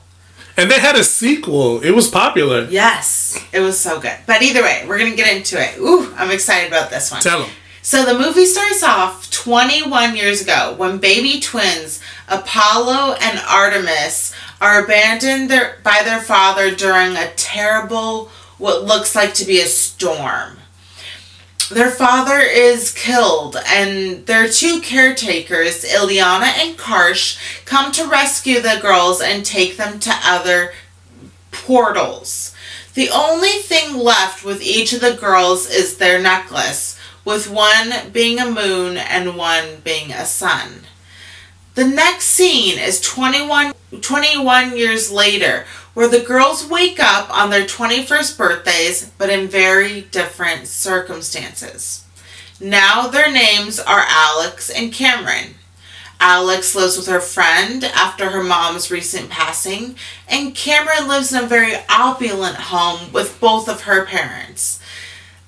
and 0.58 0.72
they 0.72 0.80
had 0.80 0.96
a 0.96 1.04
sequel. 1.04 1.82
It 1.82 1.92
was 1.92 2.08
popular. 2.08 2.66
Yes, 2.70 3.38
it 3.52 3.60
was 3.60 3.80
so 3.80 4.00
good. 4.00 4.18
But 4.26 4.42
either 4.42 4.64
way, 4.64 4.86
we're 4.88 4.98
gonna 5.00 5.16
get 5.16 5.36
into 5.36 5.62
it. 5.62 5.78
Ooh, 5.80 6.14
I'm 6.16 6.32
excited 6.32 6.70
about 6.70 6.90
this 6.90 7.12
one. 7.12 7.22
Tell 7.22 7.42
them. 7.42 7.50
So 7.82 8.06
the 8.06 8.18
movie 8.18 8.46
starts 8.46 8.82
off 8.82 9.30
21 9.32 10.16
years 10.16 10.42
ago 10.42 10.74
when 10.78 11.00
baby 11.00 11.42
twins 11.42 12.00
Apollo 12.30 13.18
and 13.20 13.40
Artemis 13.46 14.34
are 14.62 14.86
abandoned 14.86 15.50
their, 15.50 15.80
by 15.84 16.02
their 16.06 16.22
father 16.22 16.74
during 16.74 17.18
a 17.18 17.34
terrible, 17.36 18.30
what 18.58 18.86
looks 18.86 19.14
like 19.16 19.34
to 19.34 19.46
be 19.46 19.60
a 19.60 19.66
storm. 19.66 20.60
Their 21.70 21.92
father 21.92 22.40
is 22.40 22.92
killed, 22.92 23.56
and 23.68 24.26
their 24.26 24.50
two 24.50 24.82
caretakers, 24.82 25.84
Ileana 25.84 26.48
and 26.58 26.78
Karsh, 26.78 27.38
come 27.66 27.92
to 27.94 28.08
rescue 28.08 28.60
the 28.60 28.80
girls 28.82 29.22
and 29.22 29.46
take 29.46 29.78
them 29.78 30.00
to 30.00 30.14
other 30.24 30.74
portals. 31.52 32.54
The 32.94 33.10
only 33.10 33.50
thing 33.50 33.98
left 33.98 34.44
with 34.44 34.62
each 34.62 34.94
of 34.94 35.02
the 35.02 35.16
girls 35.16 35.70
is 35.70 35.98
their 35.98 36.22
necklace, 36.22 37.00
with 37.26 37.50
one 37.50 38.12
being 38.12 38.40
a 38.40 38.52
moon 38.52 38.98
and 38.98 39.38
one 39.38 39.82
being 39.84 40.12
a 40.12 40.26
sun. 40.26 40.82
The 41.76 41.86
next 41.88 42.26
scene 42.26 42.78
is 42.78 43.02
21, 43.02 43.74
21 44.02 44.78
years 44.78 45.12
later, 45.12 45.66
where 45.94 46.08
the 46.08 46.20
girls 46.20 46.68
wake 46.68 47.00
up 47.00 47.36
on 47.36 47.50
their 47.50 47.66
21st 47.66 48.38
birthdays, 48.38 49.12
but 49.18 49.30
in 49.30 49.48
very 49.48 50.02
different 50.02 50.68
circumstances. 50.68 52.04
Now 52.60 53.08
their 53.08 53.32
names 53.32 53.80
are 53.80 54.04
Alex 54.08 54.70
and 54.70 54.92
Cameron. 54.92 55.56
Alex 56.20 56.74
lives 56.74 56.96
with 56.96 57.08
her 57.08 57.20
friend 57.20 57.84
after 57.84 58.30
her 58.30 58.44
mom's 58.44 58.90
recent 58.90 59.30
passing, 59.30 59.96
and 60.28 60.56
Cameron 60.56 61.08
lives 61.08 61.34
in 61.34 61.44
a 61.44 61.48
very 61.48 61.74
opulent 61.90 62.56
home 62.56 63.12
with 63.12 63.40
both 63.42 63.68
of 63.68 63.82
her 63.82 64.06
parents. 64.06 64.80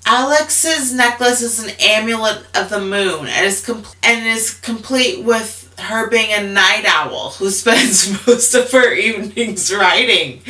Alex's 0.05 0.93
necklace 0.93 1.41
is 1.41 1.63
an 1.63 1.71
amulet 1.79 2.45
of 2.53 2.69
the 2.69 2.79
moon 2.79 3.27
and 3.27 3.45
is 3.45 3.65
com- 3.65 3.85
and 4.03 4.27
is 4.27 4.53
complete 4.53 5.23
with 5.23 5.64
her 5.79 6.09
being 6.09 6.31
a 6.31 6.47
night 6.47 6.85
owl 6.85 7.31
who 7.31 7.49
spends 7.51 8.25
most 8.27 8.53
of 8.53 8.71
her 8.71 8.93
evenings 8.93 9.73
writing. 9.73 10.41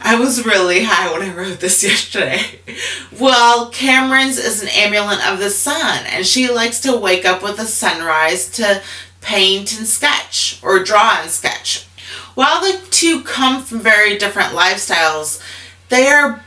I 0.00 0.16
was 0.16 0.44
really 0.44 0.84
high 0.84 1.12
when 1.12 1.28
I 1.28 1.34
wrote 1.34 1.60
this 1.60 1.82
yesterday. 1.84 2.42
Well, 3.18 3.70
Cameron's 3.70 4.38
is 4.38 4.62
an 4.62 4.68
amulet 4.68 5.26
of 5.26 5.38
the 5.38 5.50
sun, 5.50 6.04
and 6.06 6.26
she 6.26 6.50
likes 6.50 6.80
to 6.80 6.96
wake 6.96 7.24
up 7.24 7.42
with 7.42 7.56
the 7.56 7.64
sunrise 7.64 8.48
to 8.52 8.82
paint 9.20 9.78
and 9.78 9.86
sketch 9.86 10.60
or 10.62 10.84
draw 10.84 11.20
and 11.20 11.30
sketch. 11.30 11.86
While 12.34 12.60
the 12.60 12.80
two 12.90 13.22
come 13.22 13.62
from 13.62 13.80
very 13.80 14.18
different 14.18 14.52
lifestyles, 14.52 15.42
they 15.88 16.08
are 16.08 16.44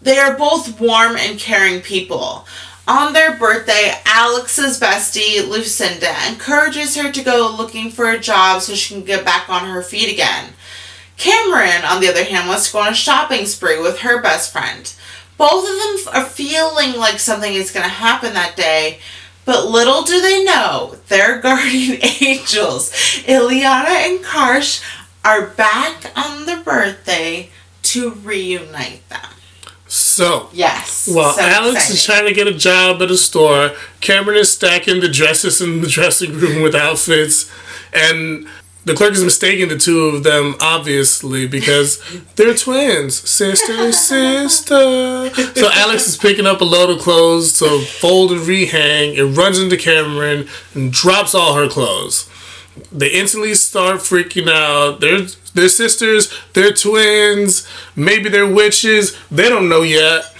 they 0.00 0.18
are 0.18 0.36
both 0.36 0.80
warm 0.80 1.16
and 1.16 1.38
caring 1.38 1.80
people. 1.80 2.46
On 2.88 3.12
their 3.12 3.36
birthday, 3.36 3.92
Alex's 4.06 4.80
bestie, 4.80 5.46
Lucinda, 5.46 6.14
encourages 6.26 6.96
her 6.96 7.12
to 7.12 7.22
go 7.22 7.54
looking 7.54 7.90
for 7.90 8.08
a 8.10 8.18
job 8.18 8.62
so 8.62 8.74
she 8.74 8.94
can 8.94 9.04
get 9.04 9.26
back 9.26 9.50
on 9.50 9.68
her 9.68 9.82
feet 9.82 10.10
again. 10.10 10.54
Cameron, 11.18 11.84
on 11.84 12.00
the 12.00 12.08
other 12.08 12.24
hand, 12.24 12.48
wants 12.48 12.68
to 12.68 12.72
go 12.72 12.78
on 12.78 12.92
a 12.92 12.94
shopping 12.94 13.44
spree 13.44 13.78
with 13.78 13.98
her 13.98 14.22
best 14.22 14.50
friend. 14.50 14.90
Both 15.36 15.68
of 15.68 16.06
them 16.06 16.14
are 16.14 16.30
feeling 16.30 16.94
like 16.98 17.18
something 17.18 17.52
is 17.52 17.72
going 17.72 17.84
to 17.84 17.90
happen 17.90 18.32
that 18.32 18.56
day, 18.56 19.00
but 19.44 19.66
little 19.66 20.02
do 20.02 20.22
they 20.22 20.42
know 20.42 20.96
their 21.08 21.38
guardian 21.42 21.98
angels, 22.22 22.90
Ileana 23.26 24.08
and 24.08 24.24
Karsh, 24.24 24.82
are 25.26 25.48
back 25.48 26.10
on 26.16 26.46
their 26.46 26.62
birthday 26.62 27.50
to 27.82 28.12
reunite 28.12 29.06
them. 29.10 29.28
So, 30.18 30.48
Yes. 30.52 31.08
Well, 31.14 31.32
so 31.32 31.42
Alex 31.42 31.90
is 31.90 32.04
trying 32.04 32.26
to 32.26 32.32
get 32.32 32.48
a 32.48 32.52
job 32.52 33.00
at 33.02 33.08
a 33.08 33.16
store, 33.16 33.70
Cameron 34.00 34.36
is 34.38 34.50
stacking 34.50 35.00
the 35.00 35.08
dresses 35.08 35.60
in 35.60 35.80
the 35.80 35.86
dressing 35.86 36.32
room 36.32 36.60
with 36.60 36.74
outfits, 36.74 37.48
and 37.92 38.48
the 38.84 38.94
clerk 38.94 39.12
is 39.12 39.22
mistaking 39.22 39.68
the 39.68 39.78
two 39.78 40.06
of 40.06 40.24
them, 40.24 40.56
obviously, 40.60 41.46
because 41.46 42.02
they're 42.34 42.52
twins. 42.54 43.14
Sister, 43.30 43.92
sister. 43.92 45.30
So 45.54 45.68
Alex 45.72 46.08
is 46.08 46.16
picking 46.16 46.46
up 46.48 46.60
a 46.60 46.64
load 46.64 46.90
of 46.90 46.98
clothes 47.00 47.56
to 47.60 47.80
fold 47.82 48.32
and 48.32 48.40
rehang 48.40 49.20
and 49.20 49.36
runs 49.36 49.60
into 49.60 49.76
Cameron 49.76 50.48
and 50.74 50.92
drops 50.92 51.32
all 51.32 51.54
her 51.54 51.68
clothes. 51.68 52.28
They 52.90 53.10
instantly 53.10 53.54
start 53.54 53.98
freaking 54.00 54.48
out. 54.48 54.98
They're, 55.00 55.26
they're 55.58 55.68
sisters, 55.68 56.32
they're 56.52 56.72
twins, 56.72 57.66
maybe 57.96 58.28
they're 58.28 58.50
witches. 58.50 59.16
They 59.30 59.48
don't 59.48 59.68
know 59.68 59.82
yet. 59.82 60.34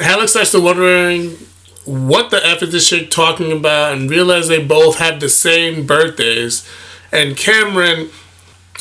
Alex 0.00 0.32
starts 0.32 0.52
to 0.52 0.60
wondering 0.60 1.36
what 1.84 2.30
the 2.30 2.44
F 2.44 2.62
is 2.62 2.72
this 2.72 2.88
chick 2.88 3.10
talking 3.10 3.52
about 3.52 3.96
and 3.96 4.10
realize 4.10 4.48
they 4.48 4.64
both 4.64 4.98
have 4.98 5.20
the 5.20 5.28
same 5.28 5.86
birthdays. 5.86 6.68
And 7.12 7.36
Cameron, 7.36 8.10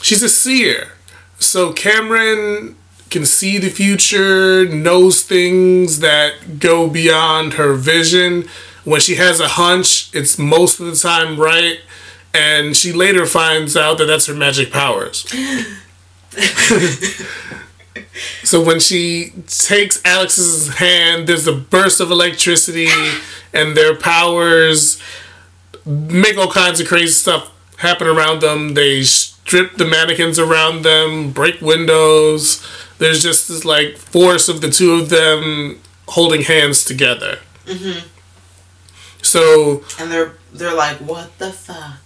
she's 0.01 0.23
a 0.23 0.29
seer. 0.29 0.93
So 1.37 1.73
Cameron 1.73 2.75
can 3.09 3.25
see 3.25 3.59
the 3.59 3.69
future, 3.69 4.65
knows 4.67 5.23
things 5.23 5.99
that 5.99 6.59
go 6.59 6.89
beyond 6.89 7.53
her 7.53 7.75
vision. 7.75 8.45
When 8.83 8.99
she 8.99 9.15
has 9.15 9.39
a 9.39 9.49
hunch, 9.49 10.13
it's 10.13 10.39
most 10.39 10.79
of 10.79 10.87
the 10.87 10.95
time 10.95 11.39
right. 11.39 11.79
And 12.35 12.75
she 12.75 12.91
later 12.91 13.25
finds 13.25 13.77
out 13.77 13.97
that 13.99 14.05
that's 14.05 14.25
her 14.25 14.33
magic 14.35 14.71
powers. 14.71 15.25
So 18.43 18.63
when 18.63 18.79
she 18.79 19.33
takes 19.47 20.01
Alex's 20.05 20.75
hand, 20.75 21.27
there's 21.27 21.47
a 21.47 21.53
burst 21.53 21.99
of 21.99 22.11
electricity, 22.11 22.87
and 23.53 23.75
their 23.75 23.95
powers 23.95 25.01
make 25.85 26.37
all 26.37 26.51
kinds 26.51 26.79
of 26.79 26.87
crazy 26.87 27.11
stuff 27.11 27.51
happen 27.77 28.07
around 28.07 28.41
them. 28.41 28.73
They 28.75 29.03
strip 29.03 29.75
the 29.75 29.85
mannequins 29.85 30.39
around 30.39 30.83
them, 30.83 31.31
break 31.31 31.59
windows. 31.61 32.65
There's 32.99 33.21
just 33.21 33.47
this 33.47 33.65
like 33.65 33.97
force 33.97 34.47
of 34.47 34.61
the 34.61 34.69
two 34.69 34.93
of 34.93 35.09
them 35.09 35.81
holding 36.09 36.43
hands 36.43 36.85
together. 36.85 37.39
Mm-hmm. 37.65 38.07
So 39.21 39.83
And 39.99 40.11
they're 40.11 40.35
they're 40.53 40.75
like, 40.75 40.97
what 40.97 41.37
the 41.39 41.51
fuck? 41.51 41.97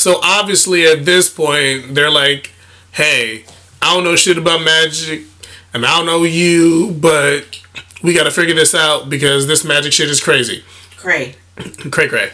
So 0.00 0.18
obviously 0.22 0.86
at 0.86 1.04
this 1.04 1.28
point 1.28 1.94
they're 1.94 2.10
like, 2.10 2.52
"Hey, 2.92 3.44
I 3.82 3.94
don't 3.94 4.04
know 4.04 4.16
shit 4.16 4.38
about 4.38 4.62
magic, 4.62 5.24
and 5.74 5.84
I 5.84 5.98
don't 5.98 6.06
know 6.06 6.24
you, 6.24 6.96
but 6.98 7.44
we 8.02 8.14
got 8.14 8.24
to 8.24 8.30
figure 8.30 8.54
this 8.54 8.74
out 8.74 9.10
because 9.10 9.46
this 9.46 9.62
magic 9.62 9.92
shit 9.92 10.08
is 10.08 10.20
crazy." 10.22 10.64
Great. 10.96 11.36
Cray 11.90 12.08
cray. 12.08 12.30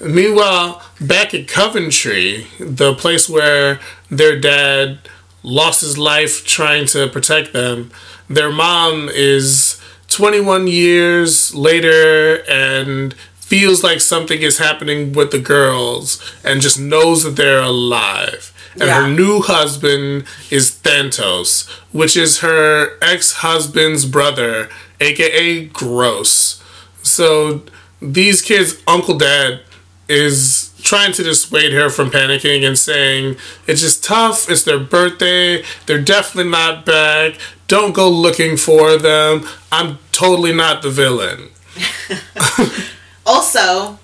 Meanwhile, 0.00 0.82
back 1.00 1.32
at 1.32 1.48
Coventry, 1.48 2.46
the 2.60 2.94
place 2.94 3.26
where 3.26 3.80
their 4.10 4.38
dad 4.38 4.98
lost 5.42 5.80
his 5.80 5.96
life 5.96 6.44
trying 6.44 6.84
to 6.88 7.08
protect 7.08 7.54
them, 7.54 7.90
their 8.28 8.52
mom 8.52 9.08
is 9.08 9.80
21 10.08 10.66
years 10.66 11.54
later 11.54 12.42
and 12.48 13.14
feels 13.48 13.82
like 13.82 14.00
something 14.00 14.40
is 14.42 14.58
happening 14.58 15.12
with 15.12 15.30
the 15.30 15.38
girls 15.38 16.20
and 16.44 16.60
just 16.60 16.78
knows 16.78 17.24
that 17.24 17.36
they're 17.36 17.62
alive. 17.62 18.52
And 18.74 18.84
Yeah. 18.88 19.02
her 19.02 19.08
new 19.08 19.40
husband 19.40 20.24
is 20.50 20.70
Thantos, 20.70 21.66
which 21.90 22.16
is 22.16 22.38
her 22.38 22.92
ex 23.00 23.32
husband's 23.44 24.04
brother, 24.04 24.68
aka 25.00 25.64
Gross. 25.64 26.60
So 27.02 27.62
these 28.02 28.42
kids' 28.42 28.76
uncle 28.86 29.16
dad 29.16 29.60
is 30.08 30.70
trying 30.82 31.12
to 31.12 31.22
dissuade 31.22 31.72
her 31.72 31.88
from 31.90 32.10
panicking 32.10 32.66
and 32.66 32.78
saying 32.78 33.36
it's 33.66 33.80
just 33.80 34.04
tough, 34.04 34.48
it's 34.50 34.62
their 34.62 34.78
birthday, 34.78 35.62
they're 35.86 36.00
definitely 36.00 36.50
not 36.50 36.84
back, 36.86 37.34
don't 37.66 37.92
go 37.94 38.08
looking 38.08 38.56
for 38.56 38.96
them, 38.96 39.46
I'm 39.72 39.98
totally 40.12 40.52
not 40.54 40.82
the 40.82 40.90
villain. 40.90 41.48
Also, 43.32 43.98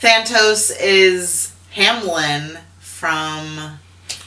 Thantos 0.00 0.72
is 0.80 1.52
Hamlin 1.70 2.58
from 2.80 3.78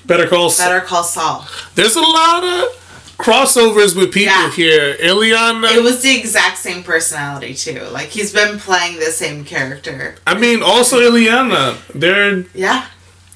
Better 0.06 0.26
Call 0.26 0.50
Saul. 0.50 0.68
Better 0.70 0.86
Call 0.86 1.04
Saul. 1.04 1.46
There's 1.76 1.98
a 1.98 2.02
lot 2.02 2.46
of 2.46 3.18
crossovers 3.18 3.94
with 3.94 4.14
people 4.14 4.34
Yeah. 4.34 4.52
here. 4.52 4.96
Ileana, 5.02 5.76
It 5.76 5.84
was 5.84 6.02
the 6.02 6.16
exact 6.18 6.60
same 6.60 6.82
personality 6.82 7.54
too. 7.54 7.82
Like 7.92 8.08
he's 8.08 8.32
been 8.32 8.58
playing 8.58 9.00
the 9.00 9.12
same 9.12 9.44
character. 9.44 10.16
I 10.26 10.36
mean, 10.36 10.64
also 10.64 11.00
Ileana. 11.02 11.76
They're 11.94 12.46
Yeah. 12.54 12.86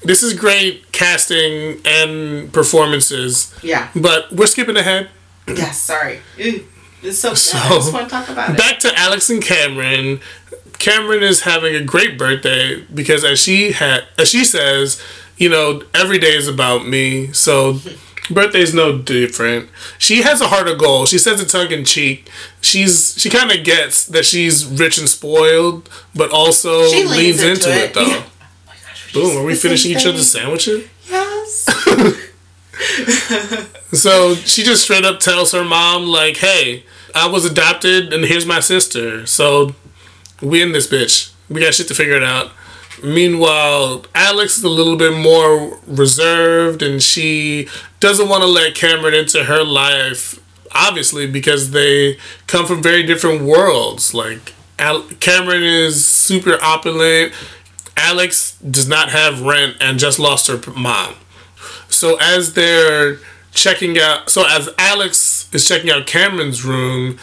this 0.02 0.22
is 0.22 0.32
great 0.32 0.92
casting 0.92 1.82
and 1.84 2.50
performances, 2.54 3.52
Yeah. 3.60 3.88
but 3.94 4.32
we're 4.32 4.46
skipping 4.46 4.78
ahead. 4.78 5.10
Yes. 5.46 5.78
Sorry. 5.78 6.20
It's 6.38 7.18
so, 7.18 7.34
So, 7.48 7.58
I 7.58 7.68
just 7.70 7.92
want 7.92 8.08
to 8.08 8.14
talk 8.14 8.28
about 8.30 8.50
it. 8.50 8.56
Back 8.56 8.78
to 8.80 8.98
Alex 8.98 9.28
and 9.28 9.42
Cameron. 9.44 10.20
Cameron 10.82 11.22
is 11.22 11.42
having 11.42 11.76
a 11.76 11.82
great 11.84 12.18
birthday 12.18 12.80
because 12.92 13.22
as 13.24 13.38
she 13.38 13.70
had 13.70 14.04
as 14.18 14.28
she 14.30 14.44
says, 14.44 15.00
you 15.36 15.48
know, 15.48 15.84
every 15.94 16.18
day 16.18 16.34
is 16.34 16.48
about 16.48 16.86
me. 16.86 17.32
So 17.32 17.78
birthday's 18.28 18.74
no 18.74 18.98
different. 18.98 19.70
She 19.96 20.22
has 20.22 20.40
a 20.40 20.48
heart 20.48 20.66
of 20.66 20.78
gold. 20.78 21.06
She 21.08 21.18
says 21.18 21.40
it 21.40 21.48
tongue 21.48 21.70
in 21.70 21.84
cheek. 21.84 22.28
She's 22.60 23.14
she 23.16 23.30
kind 23.30 23.52
of 23.52 23.62
gets 23.64 24.04
that 24.06 24.24
she's 24.24 24.66
rich 24.66 24.98
and 24.98 25.08
spoiled, 25.08 25.88
but 26.16 26.32
also 26.32 26.88
She 26.88 27.04
leans, 27.04 27.40
into, 27.40 27.70
it, 27.72 27.94
though. 27.94 28.06
Yeah. 28.06 28.24
Oh 28.66 28.74
gosh, 28.84 29.12
Boom, 29.12 29.36
are 29.36 29.44
we 29.44 29.54
finishing 29.54 29.92
each 29.92 30.04
other's 30.04 30.30
sandwiches? 30.30 30.88
Yes. 31.08 31.68
So 33.92 34.34
she 34.34 34.62
just 34.62 34.82
straight 34.84 35.04
up 35.04 35.20
tells 35.20 35.52
her 35.52 35.62
mom, 35.62 36.06
like, 36.06 36.38
hey, 36.38 36.84
I 37.14 37.28
was 37.28 37.44
adopted 37.44 38.10
and 38.12 38.24
here's 38.24 38.46
my 38.46 38.60
sister. 38.60 39.26
So 39.26 39.74
we 40.42 40.62
in 40.62 40.72
this 40.72 40.86
bitch. 40.86 41.32
We 41.48 41.60
got 41.60 41.74
shit 41.74 41.88
to 41.88 41.94
figure 41.94 42.16
it 42.16 42.22
out. 42.22 42.50
Meanwhile, 43.02 44.04
Alex 44.14 44.58
is 44.58 44.64
a 44.64 44.68
little 44.68 44.96
bit 44.96 45.16
more 45.16 45.78
reserved 45.86 46.82
and 46.82 47.02
she 47.02 47.68
doesn't 48.00 48.28
want 48.28 48.42
to 48.42 48.48
let 48.48 48.74
Cameron 48.74 49.14
into 49.14 49.44
her 49.44 49.64
life, 49.64 50.38
obviously, 50.72 51.26
because 51.26 51.70
they 51.70 52.18
come 52.46 52.66
from 52.66 52.82
very 52.82 53.02
different 53.02 53.42
worlds. 53.42 54.14
Like, 54.14 54.54
Al- 54.78 55.02
Cameron 55.20 55.62
is 55.62 56.04
super 56.04 56.58
opulent. 56.62 57.32
Alex 57.96 58.56
does 58.58 58.88
not 58.88 59.10
have 59.10 59.42
rent 59.42 59.76
and 59.80 59.98
just 59.98 60.18
lost 60.18 60.46
her 60.48 60.60
mom. 60.72 61.14
So 61.88 62.16
as 62.20 62.54
they're 62.54 63.18
checking 63.52 63.98
out, 63.98 64.30
so 64.30 64.44
as 64.48 64.68
Alex 64.78 65.48
is 65.52 65.66
checking 65.66 65.90
out 65.90 66.06
Cameron's 66.06 66.64
room, 66.64 67.18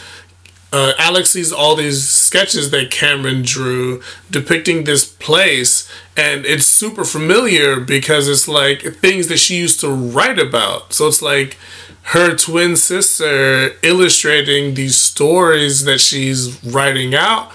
uh, 0.72 0.94
Alex 1.00 1.32
sees 1.32 1.52
all 1.52 1.76
these 1.76 2.08
sketches 2.08 2.70
that 2.70 2.92
Cameron 2.92 3.42
drew 3.42 4.02
depicting 4.30 4.84
this 4.84 5.06
place, 5.06 5.90
and 6.16 6.46
it's 6.46 6.66
super 6.66 7.04
familiar 7.04 7.80
because 7.80 8.28
it's 8.28 8.48
like 8.48 8.82
things 8.98 9.28
that 9.28 9.38
she 9.40 9.58
used 9.58 9.80
to 9.80 9.90
write 9.90 10.38
about. 10.38 10.94
So 10.94 11.08
it's 11.08 11.22
like 11.22 11.58
her 12.04 12.36
twin 12.36 12.76
sister 12.76 13.72
illustrating 13.84 14.76
these 14.76 14.96
stories 14.96 15.86
that 15.86 16.00
she's 16.00 16.64
writing 16.64 17.14
out 17.16 17.52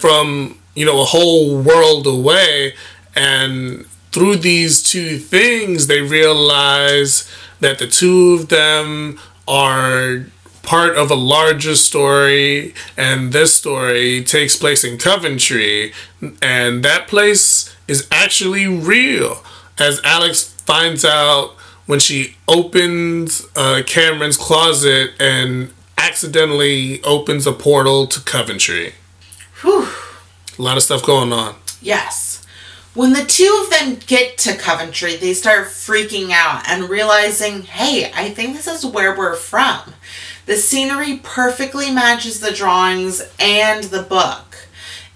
from 0.00 0.58
you 0.74 0.84
know 0.84 1.00
a 1.00 1.04
whole 1.04 1.60
world 1.60 2.06
away 2.06 2.74
and 3.14 3.86
through 4.12 4.36
these 4.36 4.82
two 4.82 5.18
things 5.18 5.86
they 5.86 6.00
realize 6.00 7.30
that 7.60 7.78
the 7.78 7.86
two 7.86 8.34
of 8.34 8.48
them 8.48 9.18
are 9.48 10.26
part 10.66 10.96
of 10.96 11.10
a 11.10 11.14
larger 11.14 11.76
story 11.76 12.74
and 12.96 13.32
this 13.32 13.54
story 13.54 14.22
takes 14.22 14.56
place 14.56 14.84
in 14.84 14.98
Coventry 14.98 15.92
and 16.42 16.82
that 16.82 17.06
place 17.08 17.74
is 17.88 18.06
actually 18.10 18.66
real 18.66 19.42
as 19.78 20.00
Alex 20.04 20.42
finds 20.66 21.04
out 21.04 21.52
when 21.86 22.00
she 22.00 22.36
opens 22.48 23.46
uh, 23.54 23.82
Cameron's 23.86 24.36
closet 24.36 25.12
and 25.20 25.72
accidentally 25.96 27.02
opens 27.04 27.46
a 27.46 27.52
portal 27.52 28.06
to 28.08 28.20
Coventry. 28.20 28.94
Whew. 29.62 29.88
A 30.58 30.62
lot 30.62 30.76
of 30.76 30.82
stuff 30.82 31.04
going 31.04 31.32
on. 31.32 31.54
Yes. 31.80 32.44
When 32.94 33.12
the 33.12 33.24
two 33.24 33.60
of 33.62 33.70
them 33.70 33.98
get 34.06 34.38
to 34.38 34.56
Coventry, 34.56 35.16
they 35.16 35.34
start 35.34 35.66
freaking 35.66 36.30
out 36.30 36.66
and 36.66 36.88
realizing, 36.88 37.62
hey, 37.62 38.10
I 38.14 38.30
think 38.30 38.56
this 38.56 38.66
is 38.66 38.86
where 38.86 39.16
we're 39.16 39.36
from. 39.36 39.92
The 40.46 40.56
scenery 40.56 41.20
perfectly 41.22 41.90
matches 41.90 42.38
the 42.38 42.52
drawings 42.52 43.20
and 43.40 43.84
the 43.84 44.02
book. 44.02 44.68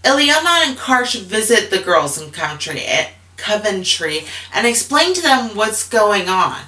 Ileana 0.03 0.67
and 0.67 0.77
Karsh 0.77 1.21
visit 1.23 1.71
the 1.71 1.79
girls 1.79 2.21
in 2.21 2.33
Coventry, 2.33 2.81
eh, 2.85 3.11
Coventry 3.37 4.25
and 4.53 4.67
explain 4.67 5.15
to 5.15 5.23
them 5.23 5.55
what's 5.55 5.89
going 5.89 6.29
on. 6.29 6.63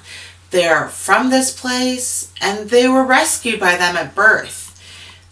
They're 0.51 0.87
from 0.87 1.29
this 1.29 1.51
place 1.51 2.31
and 2.39 2.69
they 2.69 2.87
were 2.87 3.03
rescued 3.03 3.59
by 3.59 3.75
them 3.75 3.97
at 3.97 4.15
birth. 4.15 4.79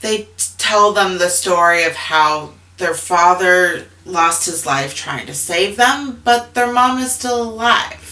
They 0.01 0.27
tell 0.57 0.91
them 0.91 1.17
the 1.17 1.29
story 1.29 1.83
of 1.83 1.93
how 1.93 2.51
their 2.77 2.93
father 2.93 3.85
lost 4.03 4.45
his 4.45 4.65
life 4.65 4.93
trying 4.93 5.27
to 5.27 5.33
save 5.33 5.77
them, 5.77 6.21
but 6.25 6.53
their 6.53 6.71
mom 6.71 6.97
is 6.97 7.13
still 7.13 7.41
alive. 7.41 8.10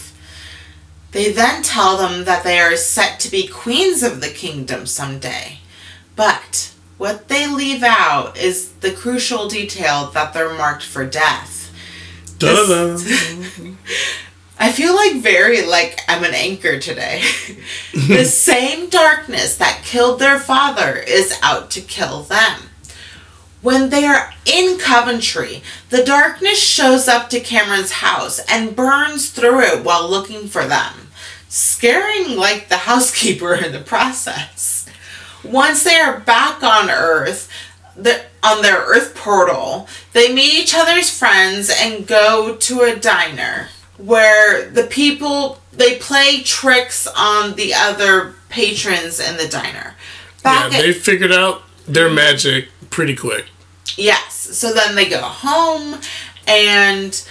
They 1.12 1.32
then 1.32 1.62
tell 1.62 1.96
them 1.96 2.24
that 2.24 2.44
they 2.44 2.58
are 2.60 2.76
set 2.76 3.18
to 3.20 3.30
be 3.30 3.48
queens 3.48 4.02
of 4.02 4.20
the 4.20 4.28
kingdom 4.28 4.86
someday. 4.86 5.58
But 6.14 6.72
what 6.98 7.28
they 7.28 7.46
leave 7.46 7.82
out 7.82 8.36
is 8.36 8.72
the 8.80 8.92
crucial 8.92 9.48
detail 9.48 10.10
that 10.12 10.32
they're 10.32 10.54
marked 10.54 10.84
for 10.84 11.04
death. 11.06 11.72
Da-da-da. 12.38 12.98
I 14.58 14.72
feel 14.72 14.94
like 14.94 15.16
very 15.16 15.64
like 15.64 16.00
I'm 16.06 16.22
an 16.22 16.34
anchor 16.34 16.78
today. 16.78 17.22
the 17.94 18.26
same 18.26 18.90
darkness 18.90 19.56
that 19.56 19.82
killed 19.82 20.20
their 20.20 20.38
father 20.38 20.96
is 20.96 21.38
out 21.42 21.70
to 21.72 21.80
kill 21.80 22.24
them. 22.24 22.60
When 23.62 23.90
they 23.90 24.04
are 24.06 24.32
in 24.46 24.78
Coventry, 24.78 25.62
the 25.90 26.02
darkness 26.04 26.58
shows 26.62 27.08
up 27.08 27.28
to 27.30 27.40
Cameron's 27.40 27.92
house 27.92 28.38
and 28.48 28.74
burns 28.74 29.30
through 29.30 29.60
it 29.60 29.84
while 29.84 30.08
looking 30.08 30.48
for 30.48 30.64
them, 30.66 31.08
scaring 31.48 32.36
like 32.36 32.68
the 32.68 32.76
housekeeper 32.88 33.54
in 33.54 33.72
the 33.72 33.80
process. 33.80 34.86
Once 35.44 35.84
they 35.84 35.96
are 35.98 36.20
back 36.20 36.62
on 36.62 36.90
Earth, 36.90 37.50
the, 37.96 38.22
on 38.42 38.62
their 38.62 38.78
Earth 38.78 39.14
portal, 39.14 39.86
they 40.12 40.32
meet 40.32 40.54
each 40.54 40.74
other's 40.74 41.10
friends 41.16 41.70
and 41.74 42.06
go 42.06 42.56
to 42.56 42.80
a 42.82 42.96
diner 42.96 43.68
where 43.98 44.70
the 44.70 44.84
people 44.84 45.60
they 45.72 45.96
play 45.98 46.40
tricks 46.42 47.06
on 47.06 47.54
the 47.56 47.72
other 47.74 48.34
patrons 48.48 49.20
in 49.20 49.36
the 49.36 49.46
diner. 49.48 49.94
yeah, 49.94 50.42
Back 50.42 50.74
at- 50.74 50.80
they 50.80 50.92
figured 50.92 51.32
out 51.32 51.62
their 51.86 52.08
magic 52.10 52.68
pretty 52.90 53.16
quick. 53.16 53.46
Yes. 53.96 54.34
So 54.34 54.72
then 54.72 54.94
they 54.94 55.08
go 55.08 55.20
home 55.20 56.00
and 56.46 57.26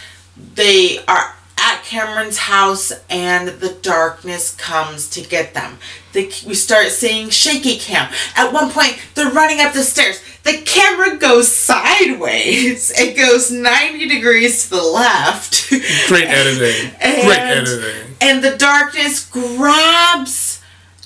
they 0.55 0.99
are 1.07 1.35
at 1.61 1.83
Cameron's 1.83 2.37
house 2.37 2.91
and 3.09 3.49
the 3.49 3.73
darkness 3.81 4.55
comes 4.55 5.09
to 5.11 5.21
get 5.21 5.53
them. 5.53 5.77
The, 6.13 6.25
we 6.47 6.53
start 6.55 6.87
seeing 6.87 7.29
shaky 7.29 7.77
cam. 7.77 8.11
At 8.35 8.53
one 8.53 8.71
point, 8.71 8.99
they're 9.13 9.31
running 9.31 9.59
up 9.59 9.73
the 9.73 9.83
stairs. 9.83 10.21
The 10.43 10.61
camera 10.65 11.17
goes 11.17 11.51
sideways. 11.51 12.91
It 12.99 13.17
goes 13.17 13.51
90 13.51 14.07
degrees 14.07 14.63
to 14.65 14.69
the 14.71 14.81
left. 14.81 15.69
Great 16.07 16.27
editing. 16.27 16.91
And, 17.01 17.27
Great 17.27 17.39
editing. 17.39 18.15
And 18.21 18.43
the 18.43 18.57
darkness 18.57 19.25
grabs 19.25 20.61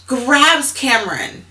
grabs 0.07 0.71
Cameron. 0.71 1.45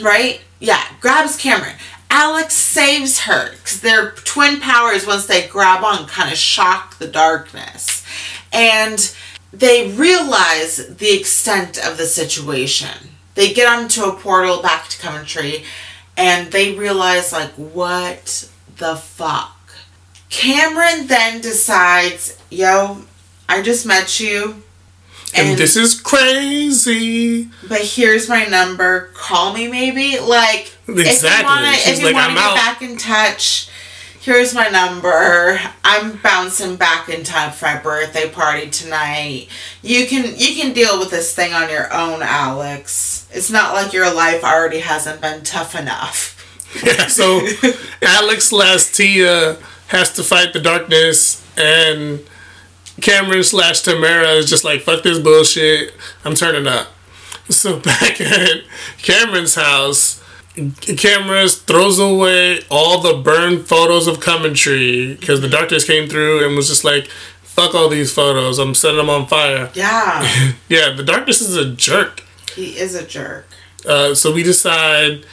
Right? 0.00 0.40
Yeah, 0.60 0.82
grabs 1.00 1.36
Cameron. 1.36 1.74
Alex 2.10 2.54
saves 2.54 3.20
her 3.20 3.52
because 3.52 3.80
their 3.80 4.10
twin 4.10 4.60
powers, 4.60 5.06
once 5.06 5.26
they 5.26 5.46
grab 5.46 5.84
on, 5.84 6.06
kind 6.06 6.30
of 6.30 6.36
shock 6.36 6.98
the 6.98 7.06
darkness. 7.06 8.04
And 8.52 9.14
they 9.52 9.90
realize 9.92 10.88
the 10.96 11.16
extent 11.16 11.78
of 11.78 11.96
the 11.96 12.06
situation. 12.06 13.10
They 13.36 13.52
get 13.52 13.72
onto 13.72 14.02
a 14.02 14.12
portal 14.12 14.60
back 14.60 14.88
to 14.88 14.98
Coventry 14.98 15.64
and 16.16 16.52
they 16.52 16.74
realize, 16.74 17.32
like, 17.32 17.52
what 17.52 18.50
the 18.76 18.96
fuck? 18.96 19.56
Cameron 20.28 21.06
then 21.06 21.40
decides, 21.40 22.38
yo, 22.50 23.02
I 23.48 23.62
just 23.62 23.86
met 23.86 24.20
you. 24.20 24.62
And, 25.34 25.56
this 25.56 25.76
is 25.76 25.98
crazy. 25.98 27.48
But 27.68 27.82
here's 27.82 28.28
my 28.28 28.44
number. 28.46 29.10
Call 29.14 29.54
me 29.54 29.68
maybe. 29.68 30.18
Like 30.18 30.72
Exactly. 30.98 31.44
wanna 31.44 31.72
She's 31.74 31.98
if 31.98 32.00
you 32.00 32.12
like, 32.12 32.16
"I'm 32.16 32.34
get 32.34 32.44
out." 32.44 32.54
back 32.56 32.82
in 32.82 32.96
touch, 32.96 33.68
here's 34.20 34.54
my 34.54 34.68
number. 34.68 35.58
I'm 35.84 36.16
bouncing 36.18 36.76
back 36.76 37.08
in 37.08 37.24
time 37.24 37.52
for 37.52 37.66
my 37.66 37.76
birthday 37.78 38.28
party 38.28 38.68
tonight. 38.70 39.48
You 39.82 40.06
can 40.06 40.34
you 40.36 40.54
can 40.60 40.72
deal 40.72 40.98
with 40.98 41.10
this 41.10 41.34
thing 41.34 41.52
on 41.52 41.70
your 41.70 41.92
own, 41.92 42.22
Alex. 42.22 43.26
It's 43.32 43.50
not 43.50 43.74
like 43.74 43.92
your 43.92 44.12
life 44.12 44.42
already 44.44 44.80
hasn't 44.80 45.20
been 45.20 45.42
tough 45.42 45.74
enough. 45.74 46.36
Yeah, 46.84 47.06
so 47.06 47.40
Alex 48.02 48.46
slash 48.46 48.92
Tia 48.92 49.58
has 49.88 50.12
to 50.14 50.22
fight 50.22 50.52
the 50.52 50.60
darkness, 50.60 51.44
and 51.58 52.20
Cameron 53.00 53.42
slash 53.42 53.80
Tamara 53.80 54.28
is 54.34 54.48
just 54.48 54.64
like, 54.64 54.82
fuck 54.82 55.02
this 55.02 55.18
bullshit, 55.18 55.94
I'm 56.24 56.34
turning 56.34 56.66
up. 56.68 56.88
So 57.48 57.78
back 57.80 58.20
at 58.20 58.62
Cameron's 58.98 59.56
house, 59.56 60.22
Cameron 60.96 61.48
throws 61.48 61.98
away 61.98 62.60
all 62.70 63.00
the 63.00 63.14
burned 63.22 63.66
photos 63.66 64.06
of 64.06 64.20
Coventry 64.20 65.14
because 65.14 65.40
the 65.40 65.48
darkness 65.48 65.84
came 65.84 66.08
through 66.08 66.44
and 66.46 66.56
was 66.56 66.68
just 66.68 66.84
like, 66.84 67.06
fuck 67.42 67.74
all 67.74 67.88
these 67.88 68.12
photos, 68.12 68.58
I'm 68.58 68.74
setting 68.74 68.96
them 68.98 69.10
on 69.10 69.26
fire. 69.26 69.70
Yeah, 69.74 70.52
Yeah, 70.68 70.90
the 70.92 71.02
darkness 71.02 71.40
is 71.40 71.56
a 71.56 71.70
jerk. 71.74 72.22
he 72.54 72.76
is 72.78 72.94
a 72.94 73.04
jerk. 73.06 73.46
Uh, 73.86 74.14
so 74.14 74.32
we 74.32 74.42
decide 74.42 75.24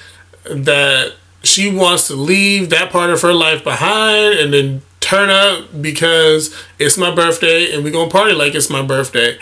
that 0.46 1.14
she 1.44 1.70
wants 1.74 2.08
to 2.08 2.16
leave 2.16 2.70
that 2.70 2.92
part 2.92 3.10
of 3.10 3.22
her 3.22 3.34
life 3.34 3.64
behind 3.64 4.40
and 4.40 4.54
then 4.54 4.82
turn 5.00 5.30
up 5.30 5.82
because 5.82 6.54
it's 6.80 6.98
my 6.98 7.14
birthday 7.14 7.74
and 7.74 7.84
we're 7.84 7.92
gonna 7.92 8.10
party 8.10 8.34
like 8.34 8.56
it's 8.56 8.70
my 8.70 8.82
birthday. 8.82 9.38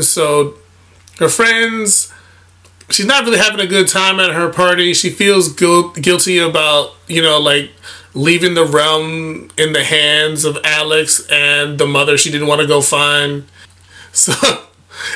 So 0.00 0.54
her 1.18 1.28
friends, 1.28 2.12
she's 2.90 3.06
not 3.06 3.24
really 3.24 3.38
having 3.38 3.60
a 3.60 3.66
good 3.66 3.88
time 3.88 4.20
at 4.20 4.32
her 4.32 4.50
party. 4.50 4.94
She 4.94 5.10
feels 5.10 5.52
guilt, 5.52 5.94
guilty 6.00 6.38
about, 6.38 6.94
you 7.06 7.22
know, 7.22 7.38
like 7.38 7.70
leaving 8.14 8.54
the 8.54 8.64
realm 8.64 9.48
in 9.56 9.72
the 9.72 9.84
hands 9.84 10.44
of 10.44 10.58
Alex 10.64 11.26
and 11.30 11.78
the 11.78 11.86
mother 11.86 12.18
she 12.18 12.30
didn't 12.30 12.48
want 12.48 12.60
to 12.60 12.66
go 12.66 12.80
find. 12.80 13.44
So, 14.12 14.32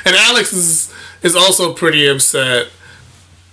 and 0.04 0.14
Alex 0.14 0.52
is 0.52 0.94
is 1.24 1.34
also 1.34 1.74
pretty 1.74 2.06
upset 2.06 2.68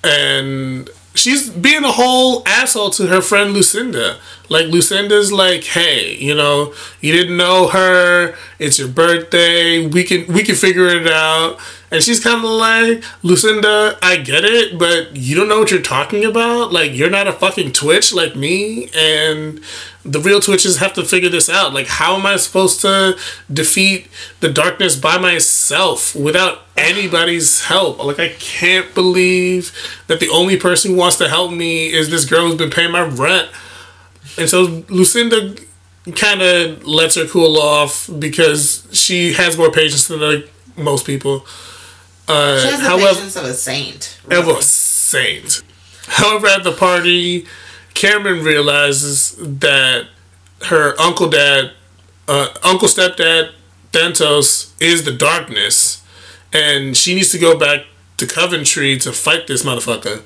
and 0.03 0.87
she's 1.13 1.49
being 1.49 1.83
a 1.83 1.91
whole 1.91 2.43
asshole 2.47 2.89
to 2.91 3.07
her 3.07 3.21
friend 3.21 3.53
Lucinda. 3.53 4.17
Like 4.49 4.67
Lucinda's 4.67 5.31
like, 5.31 5.63
"Hey, 5.63 6.15
you 6.17 6.35
know, 6.35 6.73
you 6.99 7.13
didn't 7.13 7.37
know 7.37 7.67
her. 7.67 8.35
It's 8.61 8.77
your 8.77 8.89
birthday. 8.89 9.87
We 9.87 10.03
can 10.03 10.31
we 10.31 10.43
can 10.43 10.55
figure 10.55 10.87
it 10.87 11.07
out." 11.07 11.59
And 11.89 12.01
she's 12.01 12.19
kind 12.23 12.37
of 12.37 12.49
like, 12.51 13.03
"Lucinda, 13.23 13.97
I 14.01 14.17
get 14.17 14.45
it, 14.45 14.77
but 14.77 15.15
you 15.15 15.35
don't 15.35 15.49
know 15.49 15.59
what 15.59 15.71
you're 15.71 15.81
talking 15.81 16.23
about. 16.23 16.71
Like, 16.71 16.93
you're 16.93 17.09
not 17.09 17.27
a 17.27 17.33
fucking 17.33 17.71
Twitch 17.73 18.13
like 18.13 18.35
me, 18.35 18.89
and 18.95 19.59
the 20.05 20.19
real 20.19 20.39
Twitches 20.39 20.77
have 20.77 20.93
to 20.93 21.03
figure 21.03 21.29
this 21.29 21.49
out. 21.49 21.73
Like, 21.73 21.87
how 21.87 22.15
am 22.15 22.25
I 22.25 22.37
supposed 22.37 22.81
to 22.81 23.17
defeat 23.51 24.07
the 24.39 24.49
darkness 24.49 24.95
by 24.95 25.17
myself 25.17 26.15
without 26.15 26.61
anybody's 26.77 27.65
help? 27.65 28.03
Like, 28.03 28.19
I 28.19 28.29
can't 28.29 28.93
believe 28.93 29.71
that 30.07 30.19
the 30.19 30.29
only 30.29 30.57
person 30.57 30.91
who 30.91 30.97
wants 30.97 31.17
to 31.17 31.29
help 31.29 31.51
me 31.51 31.91
is 31.91 32.09
this 32.09 32.25
girl 32.25 32.47
who's 32.47 32.55
been 32.55 32.71
paying 32.71 32.91
my 32.91 33.01
rent. 33.01 33.49
And 34.37 34.49
so 34.49 34.83
Lucinda 34.87 35.55
kind 36.15 36.41
of 36.41 36.83
lets 36.85 37.15
her 37.15 37.25
cool 37.27 37.57
off 37.57 38.09
because 38.19 38.87
she 38.91 39.33
has 39.33 39.57
more 39.57 39.71
patience 39.71 40.07
than 40.07 40.19
like 40.21 40.51
most 40.77 41.05
people. 41.05 41.45
Uh, 42.27 42.59
She 42.61 42.67
has 42.69 42.79
the 42.81 42.87
however, 42.87 43.13
patience 43.15 43.35
of 43.35 43.45
a 43.45 43.53
saint. 43.53 44.19
of 44.29 44.47
a 44.47 44.61
saint. 44.61 45.61
However, 46.07 46.47
at 46.47 46.63
the 46.63 46.71
party, 46.71 47.45
Cameron 47.93 48.43
realizes 48.43 49.35
that 49.37 50.07
her 50.67 50.99
uncle 50.99 51.29
dad, 51.29 51.71
uh, 52.27 52.49
uncle 52.63 52.87
stepdad, 52.87 53.51
Thantos, 53.91 54.71
is 54.79 55.03
the 55.03 55.11
darkness, 55.11 56.01
and 56.53 56.95
she 56.95 57.13
needs 57.15 57.29
to 57.31 57.37
go 57.39 57.57
back 57.57 57.85
to 58.17 58.25
Coventry 58.25 58.97
to 58.99 59.11
fight 59.11 59.47
this 59.47 59.63
motherfucker. 59.63 60.21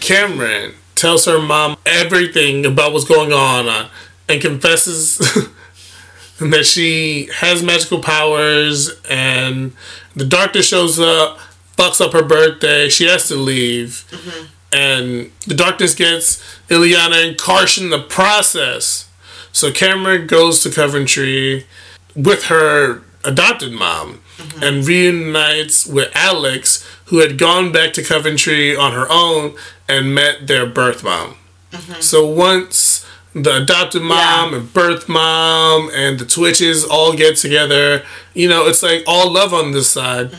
Cameron 0.00 0.74
tells 0.94 1.24
her 1.26 1.38
mom 1.40 1.76
everything 1.86 2.66
about 2.66 2.92
what's 2.92 3.04
going 3.04 3.32
on 3.32 3.68
uh, 3.68 3.88
and 4.30 4.40
confesses 4.40 5.18
that 6.38 6.64
she 6.64 7.28
has 7.34 7.62
magical 7.62 8.00
powers 8.00 8.90
and 9.10 9.72
the 10.14 10.24
darkness 10.24 10.66
shows 10.66 10.98
up, 10.98 11.38
fucks 11.76 12.00
up 12.00 12.12
her 12.12 12.22
birthday, 12.22 12.88
she 12.88 13.06
has 13.06 13.28
to 13.28 13.36
leave. 13.36 14.04
Mm-hmm. 14.10 14.46
And 14.72 15.32
the 15.46 15.54
darkness 15.54 15.94
gets 15.94 16.40
Ileana 16.68 17.28
and 17.28 17.36
Karsh 17.36 17.82
in 17.82 17.90
the 17.90 18.00
process. 18.00 19.10
So 19.52 19.72
Cameron 19.72 20.28
goes 20.28 20.62
to 20.62 20.70
Coventry 20.70 21.66
with 22.14 22.44
her 22.44 23.02
adopted 23.24 23.72
mom 23.72 24.20
mm-hmm. 24.36 24.62
and 24.62 24.86
reunites 24.86 25.86
with 25.86 26.10
Alex, 26.14 26.88
who 27.06 27.18
had 27.18 27.36
gone 27.36 27.72
back 27.72 27.92
to 27.94 28.04
Coventry 28.04 28.76
on 28.76 28.92
her 28.92 29.06
own 29.10 29.56
and 29.88 30.14
met 30.14 30.46
their 30.46 30.66
birth 30.66 31.02
mom. 31.02 31.34
Mm-hmm. 31.72 32.00
So 32.00 32.26
once 32.26 33.04
the 33.34 33.62
adopted 33.62 34.02
mom 34.02 34.52
Yeah. 34.52 34.58
and 34.58 34.72
birth 34.72 35.08
mom 35.08 35.90
and 35.94 36.18
the 36.18 36.24
Twitches 36.26 36.84
all 36.84 37.12
get 37.14 37.36
together, 37.36 38.02
you 38.34 38.48
know, 38.48 38.66
it's 38.66 38.82
like 38.82 39.04
all 39.06 39.30
love 39.30 39.54
on 39.54 39.72
this 39.72 39.88
side. 39.90 40.30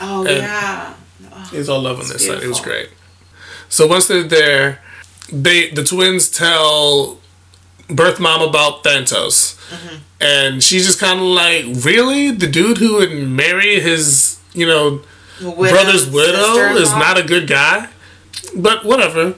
Oh 0.00 0.24
And- 0.26 0.38
yeah. 0.38 0.94
It's 1.52 1.68
all 1.68 1.82
love 1.82 1.98
on 2.00 2.08
this 2.08 2.24
side. 2.26 2.42
It 2.42 2.48
was 2.48 2.60
great. 2.60 2.90
So 3.68 3.86
once 3.86 4.06
they're 4.06 4.22
there, 4.22 4.80
they 5.32 5.70
the 5.70 5.82
twins 5.84 6.28
tell 6.28 7.18
birth 7.88 8.20
mom 8.20 8.40
about 8.42 8.84
Thantos, 8.84 9.56
and 10.20 10.62
she's 10.62 10.86
just 10.86 11.00
kind 11.00 11.18
of 11.18 11.24
like, 11.26 11.64
"Really, 11.84 12.30
the 12.30 12.46
dude 12.46 12.78
who 12.78 12.94
would 12.96 13.12
marry 13.12 13.80
his, 13.80 14.36
you 14.54 14.66
know, 14.66 15.02
brother's 15.40 16.06
widow 16.06 16.74
is 16.76 16.90
not 16.92 17.18
a 17.18 17.22
good 17.22 17.46
guy?" 17.48 17.88
But 18.54 18.84
whatever. 18.84 19.34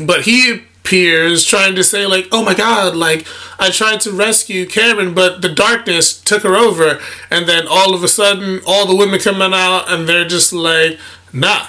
But 0.00 0.22
he 0.22 0.62
appears 0.88 1.44
trying 1.44 1.74
to 1.74 1.84
say 1.84 2.06
like, 2.06 2.26
"Oh 2.32 2.42
my 2.42 2.54
God! 2.54 2.96
Like 2.96 3.26
I 3.58 3.70
tried 3.70 4.00
to 4.02 4.10
rescue 4.10 4.64
Cameron, 4.66 5.12
but 5.12 5.42
the 5.42 5.50
darkness 5.50 6.18
took 6.18 6.42
her 6.42 6.56
over." 6.56 6.98
And 7.30 7.46
then 7.46 7.66
all 7.68 7.94
of 7.94 8.02
a 8.02 8.08
sudden, 8.08 8.60
all 8.66 8.86
the 8.86 8.96
women 8.96 9.20
coming 9.20 9.52
out, 9.52 9.84
and 9.88 10.08
they're 10.08 10.26
just 10.26 10.52
like, 10.52 10.98
"Nah." 11.32 11.66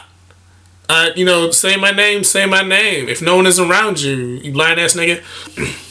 Uh, 0.92 1.12
you 1.16 1.24
know, 1.24 1.52
say 1.52 1.76
my 1.76 1.92
name, 1.92 2.24
say 2.24 2.48
my 2.48 2.64
name. 2.64 3.08
If 3.08 3.22
no 3.22 3.36
one 3.36 3.46
is 3.46 3.60
around 3.60 4.02
you, 4.02 4.16
you 4.16 4.52
blind 4.52 4.80
ass 4.80 4.96
nigga. 4.96 5.22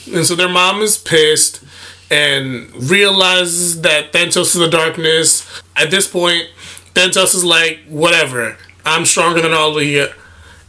and 0.13 0.25
so 0.25 0.35
their 0.35 0.49
mom 0.49 0.81
is 0.81 0.97
pissed 0.97 1.63
and 2.11 2.69
realizes 2.75 3.79
that 3.81 4.11
Thantos 4.11 4.47
is 4.47 4.53
the 4.55 4.67
darkness. 4.67 5.47
At 5.77 5.89
this 5.89 6.05
point, 6.05 6.49
Thantos 6.95 7.33
is 7.33 7.45
like, 7.45 7.79
whatever. 7.87 8.57
I'm 8.83 9.05
stronger 9.05 9.41
than 9.41 9.53
all 9.53 9.77
of 9.77 9.85
you. 9.85 10.09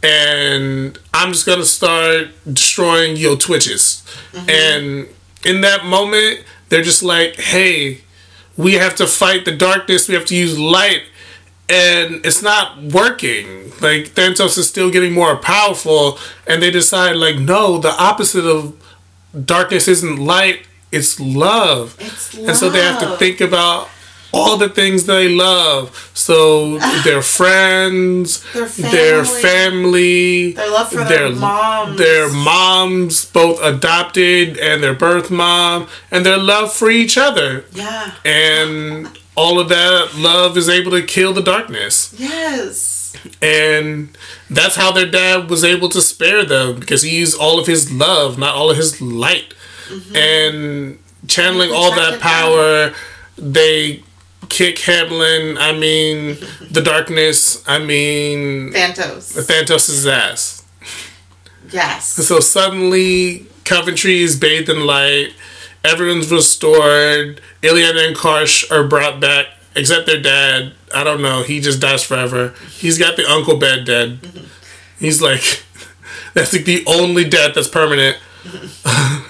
And 0.03 0.97
I'm 1.13 1.31
just 1.31 1.45
gonna 1.45 1.65
start 1.65 2.29
destroying 2.51 3.17
your 3.17 3.35
twitches. 3.35 4.03
Mm-hmm. 4.31 4.49
And 4.49 5.07
in 5.45 5.61
that 5.61 5.85
moment, 5.85 6.43
they're 6.69 6.81
just 6.81 7.03
like, 7.03 7.35
hey, 7.35 8.01
we 8.57 8.73
have 8.73 8.95
to 8.95 9.07
fight 9.07 9.45
the 9.45 9.55
darkness, 9.55 10.07
we 10.07 10.15
have 10.15 10.25
to 10.25 10.35
use 10.35 10.57
light 10.57 11.03
and 11.71 12.25
it's 12.25 12.41
not 12.41 12.81
working. 12.81 13.71
Like 13.79 14.13
Thantos 14.13 14.57
is 14.57 14.67
still 14.67 14.91
getting 14.91 15.13
more 15.13 15.37
powerful, 15.37 16.19
and 16.45 16.61
they 16.61 16.69
decide 16.69 17.15
like, 17.15 17.37
no, 17.37 17.77
the 17.77 17.89
opposite 17.91 18.45
of 18.45 18.75
darkness 19.45 19.87
isn't 19.87 20.17
light. 20.17 20.65
it's 20.91 21.19
love. 21.19 21.95
It's 21.99 22.35
love. 22.35 22.49
And 22.49 22.57
so 22.57 22.69
they 22.69 22.83
have 22.83 22.99
to 22.99 23.15
think 23.17 23.39
about 23.39 23.89
all 24.33 24.57
the 24.57 24.69
things 24.69 25.05
they 25.05 25.27
love. 25.29 26.11
So 26.13 26.77
their 27.03 27.21
friends, 27.21 28.43
Their 28.53 28.65
their 28.67 29.25
family. 29.25 29.41
family, 29.41 30.51
Their 30.53 30.69
love 30.71 30.89
for 30.91 31.03
their 31.03 31.31
moms. 31.31 31.97
their 31.97 32.31
moms, 32.31 33.25
both 33.25 33.61
adopted 33.61 34.57
and 34.57 34.81
their 34.83 34.93
birth 34.93 35.29
mom, 35.31 35.87
and 36.09 36.25
their 36.25 36.37
love 36.37 36.71
for 36.73 36.89
each 36.89 37.17
other. 37.17 37.65
Yeah. 37.73 38.13
And 38.25 39.09
all 39.35 39.59
of 39.59 39.69
that 39.69 40.15
love 40.15 40.57
is 40.57 40.69
able 40.69 40.91
to 40.91 41.01
kill 41.03 41.33
the 41.33 41.41
darkness. 41.41 42.13
Yes. 42.17 43.13
And 43.41 44.09
that's 44.49 44.75
how 44.75 44.91
their 44.91 45.05
dad 45.09 45.49
was 45.49 45.63
able 45.63 45.89
to 45.89 46.01
spare 46.01 46.43
them 46.45 46.79
because 46.79 47.01
he 47.03 47.17
used 47.17 47.37
all 47.39 47.59
of 47.59 47.67
his 47.67 47.91
love, 47.91 48.37
not 48.37 48.55
all 48.55 48.71
of 48.71 48.77
his 48.77 49.01
light. 49.01 49.53
Mm-hmm. 49.89 50.15
And 50.15 50.99
channeling 51.27 51.71
all 51.71 51.91
that 51.95 52.19
power, 52.19 52.93
they 53.37 54.03
kick 54.51 54.77
Hamlin, 54.79 55.57
I 55.57 55.71
mean, 55.71 56.37
the 56.69 56.81
darkness, 56.81 57.67
I 57.67 57.79
mean, 57.79 58.71
Thantos. 58.71 59.47
Thanos' 59.47 60.11
ass. 60.11 60.63
Yes. 61.71 62.05
So 62.07 62.39
suddenly, 62.39 63.47
Coventry 63.63 64.21
is 64.21 64.37
bathed 64.37 64.69
in 64.69 64.85
light. 64.85 65.33
Everyone's 65.83 66.29
restored. 66.31 67.41
Ileana 67.61 68.09
and 68.09 68.15
Karsh 68.15 68.69
are 68.69 68.85
brought 68.85 69.19
back, 69.21 69.47
except 69.75 70.05
their 70.05 70.21
dad. 70.21 70.73
I 70.93 71.03
don't 71.03 71.21
know. 71.21 71.43
He 71.43 71.61
just 71.61 71.79
dies 71.79 72.03
forever. 72.03 72.53
He's 72.69 72.97
got 72.97 73.15
the 73.15 73.25
uncle 73.25 73.57
bed 73.57 73.85
dead. 73.85 74.21
Mm-hmm. 74.21 74.45
He's 74.99 75.21
like, 75.21 75.63
that's 76.33 76.51
like 76.53 76.65
the 76.65 76.83
only 76.85 77.23
death 77.23 77.55
that's 77.55 77.69
permanent. 77.69 78.17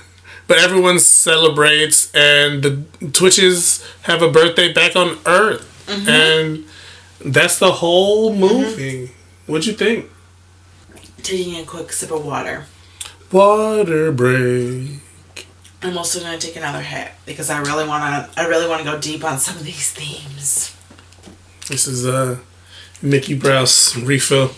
but 0.48 0.58
everyone 0.58 1.00
celebrates, 1.00 2.12
and 2.14 2.64
the 2.64 2.84
Twitches 3.14 3.84
have 4.04 4.22
a 4.22 4.30
birthday 4.32 4.72
back 4.74 4.96
on 4.96 5.18
Earth, 5.26 5.68
and 6.08 6.66
that's 7.24 7.60
the 7.60 7.72
whole 7.74 8.34
movie. 8.36 9.12
What'd 9.48 9.66
you 9.68 9.74
think? 9.74 10.10
Taking 11.24 11.56
a 11.62 11.66
quick 11.66 11.92
sip 11.94 12.12
of 12.12 12.26
water. 12.26 12.66
Water 13.32 14.12
break. 14.12 15.02
I'm 15.84 15.98
also 15.98 16.20
gonna 16.20 16.38
take 16.38 16.56
another 16.56 16.82
hit 16.82 17.10
because 17.26 17.50
I 17.50 17.60
really 17.60 17.88
wanna 17.88 18.30
I 18.38 18.46
really 18.48 18.68
wanna 18.68 18.84
go 18.84 19.00
deep 19.00 19.24
on 19.24 19.40
some 19.40 19.56
of 19.58 19.64
these 19.64 19.92
themes. 19.92 20.76
This 21.68 21.88
is 21.88 22.06
uh 22.06 22.38
Mickey 23.02 23.34
Browse 23.36 23.98
refill. 23.98 24.52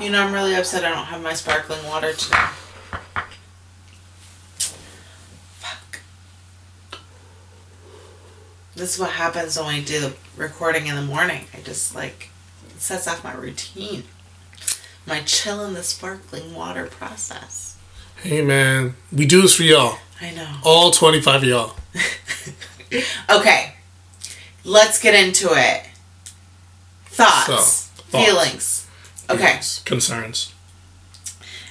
You 0.00 0.10
know 0.10 0.22
I'm 0.22 0.32
really 0.32 0.54
upset 0.54 0.84
I 0.84 0.90
don't 0.90 1.06
have 1.06 1.22
my 1.22 1.32
sparkling 1.34 1.84
water 1.86 2.12
today. 2.12 2.36
Fuck. 5.58 6.00
This 8.76 8.94
is 8.94 9.00
what 9.00 9.10
happens 9.10 9.58
when 9.58 9.66
we 9.74 9.84
do 9.84 9.98
the 10.00 10.14
recording 10.36 10.86
in 10.86 10.94
the 10.94 11.02
morning. 11.02 11.46
I 11.52 11.60
just 11.62 11.94
like 11.96 12.30
it 12.74 12.80
sets 12.80 13.08
off 13.08 13.24
my 13.24 13.34
routine. 13.34 14.04
My 15.06 15.20
chill 15.22 15.64
in 15.64 15.74
the 15.74 15.82
sparkling 15.82 16.54
water 16.54 16.86
process. 16.86 17.76
Hey 18.22 18.42
man, 18.42 18.94
we 19.12 19.26
do 19.26 19.42
this 19.42 19.56
for 19.56 19.62
y'all. 19.64 19.98
I 20.20 20.30
know. 20.32 20.56
All 20.64 20.90
25 20.90 21.42
of 21.42 21.48
y'all. 21.48 21.74
Okay, 23.28 23.74
let's 24.64 24.98
get 24.98 25.14
into 25.14 25.48
it. 25.52 25.86
Thoughts, 27.04 27.44
So, 27.44 27.56
thoughts. 28.04 28.24
feelings. 28.24 28.77
Okay, 29.30 29.60
Concerns. 29.84 30.52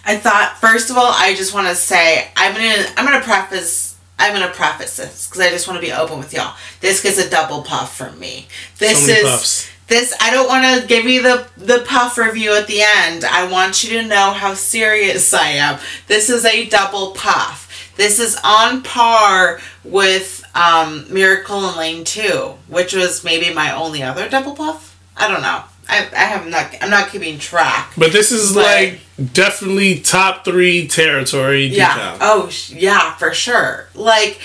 I 0.05 0.15
thought 0.17 0.57
first 0.59 0.89
of 0.89 0.97
all, 0.97 1.11
I 1.13 1.33
just 1.35 1.53
want 1.53 1.67
to 1.67 1.75
say 1.75 2.29
I'm 2.35 2.53
gonna 2.53 2.85
I'm 2.95 3.05
gonna 3.05 3.23
preface 3.23 3.97
I'm 4.19 4.33
gonna 4.33 4.53
preface 4.53 4.97
this 4.97 5.27
because 5.27 5.41
I 5.41 5.49
just 5.49 5.67
want 5.67 5.79
to 5.81 5.85
be 5.85 5.91
open 5.91 6.17
with 6.19 6.33
y'all. 6.33 6.55
This 6.79 7.01
gets 7.03 7.17
a 7.17 7.29
double 7.29 7.63
puff 7.63 7.95
from 7.97 8.17
me. 8.19 8.47
This 8.77 9.05
So 9.05 9.11
is 9.11 9.23
puffs. 9.23 9.69
this. 9.87 10.15
I 10.21 10.31
don't 10.31 10.47
want 10.47 10.81
to 10.81 10.87
give 10.87 11.05
you 11.05 11.21
the 11.23 11.47
the 11.57 11.83
puff 11.87 12.17
review 12.17 12.53
at 12.55 12.67
the 12.67 12.81
end. 12.81 13.25
I 13.25 13.47
want 13.51 13.83
you 13.83 14.01
to 14.01 14.07
know 14.07 14.31
how 14.31 14.53
serious 14.53 15.33
I 15.33 15.49
am. 15.49 15.79
This 16.07 16.29
is 16.29 16.45
a 16.45 16.67
double 16.67 17.11
puff. 17.11 17.65
This 17.97 18.19
is 18.19 18.39
on 18.43 18.83
par 18.83 19.59
with 19.83 20.43
um, 20.55 21.11
Miracle 21.11 21.67
in 21.69 21.75
Lane 21.77 22.03
Two, 22.05 22.53
which 22.67 22.93
was 22.93 23.23
maybe 23.23 23.53
my 23.53 23.75
only 23.75 24.03
other 24.03 24.29
double 24.29 24.53
puff. 24.55 24.97
I 25.17 25.27
don't 25.27 25.41
know. 25.41 25.63
I, 25.89 26.07
I 26.13 26.25
have 26.25 26.47
not. 26.47 26.75
I'm 26.81 26.89
not 26.89 27.09
keeping 27.09 27.39
track. 27.39 27.93
But 27.97 28.11
this 28.11 28.31
is 28.31 28.53
But- 28.53 28.63
like 28.65 28.99
definitely 29.33 29.99
top 29.99 30.45
three 30.45 30.87
territory. 30.87 31.65
Yeah. 31.67 32.17
Oh, 32.21 32.49
yeah, 32.69 33.15
for 33.15 33.33
sure. 33.33 33.87
Like, 33.95 34.39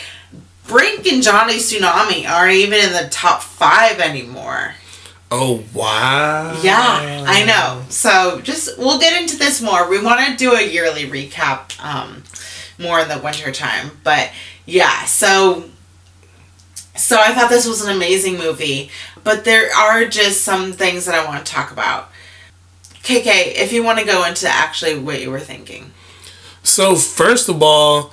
Brink 0.66 1.06
and 1.06 1.22
Johnny 1.22 1.56
Tsunami 1.56 2.28
aren't 2.28 2.54
even 2.54 2.78
in 2.84 2.92
the 2.92 3.08
top 3.10 3.42
five 3.42 4.00
anymore. 4.00 4.74
Oh 5.30 5.62
wow. 5.74 6.58
Yeah, 6.62 7.24
I 7.26 7.44
know. 7.44 7.82
So, 7.88 8.40
just 8.42 8.78
we'll 8.78 8.98
get 8.98 9.20
into 9.20 9.36
this 9.38 9.62
more. 9.62 9.88
We 9.88 10.00
want 10.02 10.20
to 10.26 10.36
do 10.36 10.52
a 10.54 10.62
yearly 10.62 11.06
recap 11.06 11.82
um, 11.82 12.22
more 12.78 13.00
in 13.00 13.08
the 13.08 13.18
winter 13.18 13.50
time, 13.50 13.92
but 14.04 14.30
yeah. 14.66 15.04
So, 15.06 15.64
so 16.94 17.18
I 17.18 17.32
thought 17.32 17.50
this 17.50 17.66
was 17.66 17.84
an 17.84 17.94
amazing 17.94 18.38
movie, 18.38 18.90
but 19.24 19.44
there 19.44 19.72
are 19.74 20.04
just 20.04 20.42
some 20.42 20.72
things 20.72 21.06
that 21.06 21.14
I 21.14 21.24
want 21.24 21.44
to 21.44 21.52
talk 21.52 21.72
about. 21.72 22.10
KK, 23.02 23.54
if 23.56 23.72
you 23.72 23.82
want 23.82 23.98
to 23.98 24.04
go 24.04 24.24
into 24.24 24.48
actually 24.48 24.98
what 24.98 25.20
you 25.20 25.30
were 25.30 25.40
thinking. 25.40 25.92
So 26.62 26.94
first 26.94 27.48
of 27.48 27.62
all, 27.62 28.12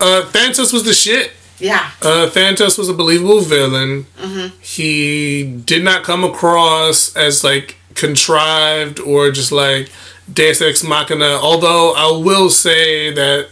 uh, 0.00 0.22
Thanos 0.30 0.72
was 0.72 0.84
the 0.84 0.94
shit. 0.94 1.32
Yeah. 1.58 1.90
Uh, 2.00 2.30
Thanos 2.30 2.78
was 2.78 2.88
a 2.88 2.94
believable 2.94 3.40
villain. 3.40 4.06
Mm-hmm. 4.16 4.56
He 4.60 5.44
did 5.44 5.82
not 5.82 6.04
come 6.04 6.24
across 6.24 7.14
as 7.16 7.42
like 7.42 7.76
contrived 7.94 9.00
or 9.00 9.30
just 9.30 9.50
like 9.52 9.90
Deus 10.32 10.62
Ex 10.62 10.84
Machina. 10.84 11.38
Although 11.42 11.94
I 11.94 12.16
will 12.16 12.48
say 12.48 13.12
that 13.12 13.48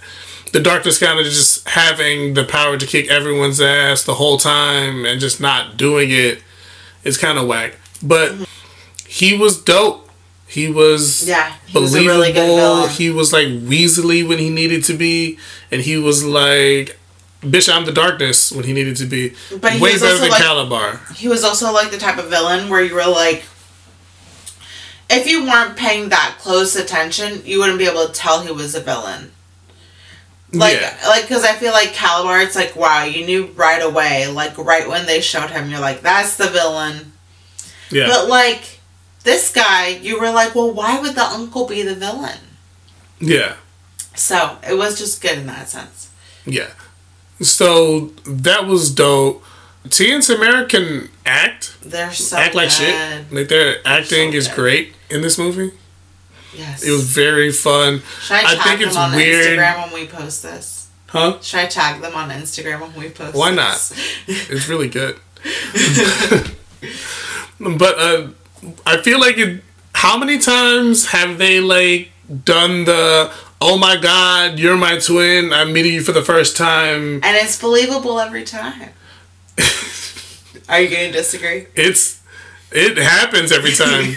the 0.56 0.62
Darkness 0.62 0.98
kind 0.98 1.18
of 1.20 1.26
just 1.26 1.68
having 1.68 2.32
the 2.32 2.42
power 2.44 2.78
to 2.78 2.86
kick 2.86 3.10
everyone's 3.10 3.60
ass 3.60 4.04
the 4.04 4.14
whole 4.14 4.38
time 4.38 5.04
and 5.04 5.20
just 5.20 5.38
not 5.38 5.76
doing 5.76 6.08
it 6.10 6.42
is 7.04 7.18
kind 7.18 7.36
of 7.38 7.46
whack. 7.46 7.74
But 8.02 8.32
he 9.06 9.36
was 9.36 9.62
dope. 9.62 10.08
He 10.48 10.70
was 10.70 11.28
Yeah, 11.28 11.52
he 11.66 11.78
was 11.78 11.90
believable. 11.92 12.14
really 12.20 12.32
good 12.32 12.90
he 12.92 13.10
was 13.10 13.32
like 13.34 13.48
Weasley 13.48 14.26
when 14.26 14.38
he 14.38 14.48
needed 14.48 14.82
to 14.84 14.94
be, 14.94 15.38
and 15.70 15.82
he 15.82 15.98
was 15.98 16.24
like 16.24 16.98
Bitch, 17.42 17.70
I'm 17.72 17.84
the 17.84 17.92
darkness 17.92 18.50
when 18.50 18.64
he 18.64 18.72
needed 18.72 18.96
to 18.96 19.04
be. 19.06 19.34
But 19.60 19.74
he 19.74 19.80
Way 19.80 19.92
was 19.92 20.02
better 20.02 20.18
than 20.18 20.30
like- 20.30 20.42
Kalabar. 20.42 21.14
he 21.16 21.28
was 21.28 21.44
also 21.44 21.70
like 21.72 21.90
the 21.90 21.98
type 21.98 22.16
of 22.18 22.30
villain 22.30 22.70
where 22.70 22.82
you 22.82 22.94
were 22.94 23.04
like 23.06 23.44
if 25.10 25.26
you 25.30 25.44
weren't 25.44 25.76
paying 25.76 26.08
that 26.08 26.36
close 26.40 26.74
attention 26.76 27.42
you 27.44 27.58
wouldn't 27.58 27.78
be 27.78 27.86
able 27.86 28.06
to 28.06 28.12
tell 28.12 28.40
he 28.42 28.50
was 28.50 28.74
a 28.74 28.80
villain 28.80 29.32
like 30.52 30.80
yeah. 30.80 30.96
like 31.08 31.22
because 31.22 31.44
i 31.44 31.52
feel 31.52 31.72
like 31.72 31.88
Kalabar 31.90 32.44
it's 32.44 32.54
like 32.56 32.76
wow 32.76 33.04
you 33.04 33.26
knew 33.26 33.46
right 33.56 33.82
away 33.82 34.26
like 34.28 34.56
right 34.58 34.88
when 34.88 35.04
they 35.06 35.20
showed 35.20 35.50
him 35.50 35.68
you're 35.70 35.80
like 35.80 36.00
that's 36.02 36.36
the 36.36 36.48
villain 36.48 37.12
Yeah. 37.90 38.06
but 38.06 38.28
like 38.28 38.80
this 39.24 39.52
guy 39.52 39.88
you 39.88 40.20
were 40.20 40.30
like 40.30 40.54
well 40.54 40.72
why 40.72 41.00
would 41.00 41.14
the 41.16 41.24
uncle 41.24 41.66
be 41.66 41.82
the 41.82 41.94
villain 41.96 42.38
yeah. 43.20 43.56
so 44.14 44.58
it 44.68 44.74
was 44.74 44.98
just 44.98 45.20
good 45.20 45.38
in 45.38 45.46
that 45.46 45.68
sense 45.68 46.10
Yeah. 46.44 46.70
So 47.40 48.12
that 48.24 48.66
was 48.66 48.90
dope. 48.94 49.44
T 49.90 50.10
and 50.10 50.22
Tamara 50.22 50.64
can 50.66 51.10
act, 51.26 51.76
they're 51.82 52.10
so 52.12 52.36
act 52.36 52.54
like 52.54 52.68
good. 52.70 52.72
shit. 52.78 53.32
Like 53.32 53.48
their 53.48 53.76
acting 53.84 54.32
so 54.32 54.38
is 54.38 54.48
great 54.48 54.94
in 55.10 55.20
this 55.20 55.36
movie. 55.38 55.72
Yes 56.58 56.82
It 56.82 56.90
was 56.90 57.04
very 57.04 57.52
fun. 57.52 58.02
should 58.20 58.34
i 58.36 58.40
I 58.40 58.54
tag 58.54 58.62
think 58.64 58.80
them 58.80 58.88
it's 58.88 58.96
on 58.96 59.14
weird. 59.14 59.58
instagram 59.58 59.82
when 59.84 59.92
we 60.00 60.06
post 60.06 60.42
this 60.42 60.72
Huh? 61.08 61.38
Should 61.40 61.60
I 61.60 61.66
tag 61.66 62.02
them 62.02 62.16
on 62.16 62.30
Instagram 62.30 62.80
when 62.80 62.92
we 62.94 63.08
post? 63.10 63.36
Why 63.36 63.50
not? 63.52 63.76
It's 64.26 64.68
really 64.68 64.88
good. 64.88 65.18
but 67.60 67.98
uh, 67.98 68.28
I 68.84 69.00
feel 69.02 69.20
like 69.20 69.38
it. 69.38 69.62
How 69.94 70.18
many 70.18 70.38
times 70.38 71.06
have 71.06 71.38
they 71.38 71.60
like 71.60 72.10
done 72.44 72.84
the 72.84 73.32
"Oh 73.60 73.78
my 73.78 73.96
God, 73.96 74.58
you're 74.58 74.76
my 74.76 74.98
twin. 74.98 75.52
I'm 75.52 75.72
meeting 75.72 75.94
you 75.94 76.02
for 76.02 76.12
the 76.12 76.24
first 76.24 76.56
time." 76.56 77.20
and 77.22 77.36
it's 77.36 77.56
believable 77.58 78.18
every 78.18 78.44
time. 78.44 78.90
Are 80.68 80.80
you 80.80 80.90
going 80.90 81.12
to 81.12 81.18
disagree? 81.18 81.68
It's 81.76 82.20
it 82.72 82.98
happens 82.98 83.52
every 83.52 83.72
time. 83.72 84.16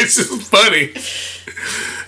It's 0.00 0.16
just 0.16 0.42
funny. 0.42 0.92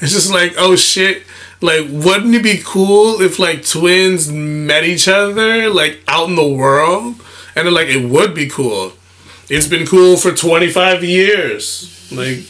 It's 0.00 0.12
just 0.12 0.31
like, 0.33 0.55
oh 0.57 0.76
shit. 0.76 1.24
Like, 1.62 1.87
wouldn't 1.90 2.35
it 2.35 2.42
be 2.42 2.59
cool 2.64 3.20
if 3.20 3.38
like 3.38 3.66
twins 3.66 4.33
met 4.33 4.85
each 4.85 5.09
other 5.09 5.68
like 5.68 6.00
out 6.09 6.29
in 6.29 6.35
the 6.37 6.48
world? 6.48 7.16
And 7.55 7.66
they're 7.66 7.70
like, 7.70 7.88
it 7.88 8.09
would 8.09 8.35
be 8.35 8.48
cool. 8.48 8.92
It's 9.50 9.66
been 9.66 9.87
cool 9.87 10.16
for 10.16 10.33
twenty 10.33 10.70
five 10.70 11.03
years. 11.05 12.11
Like, 12.12 12.44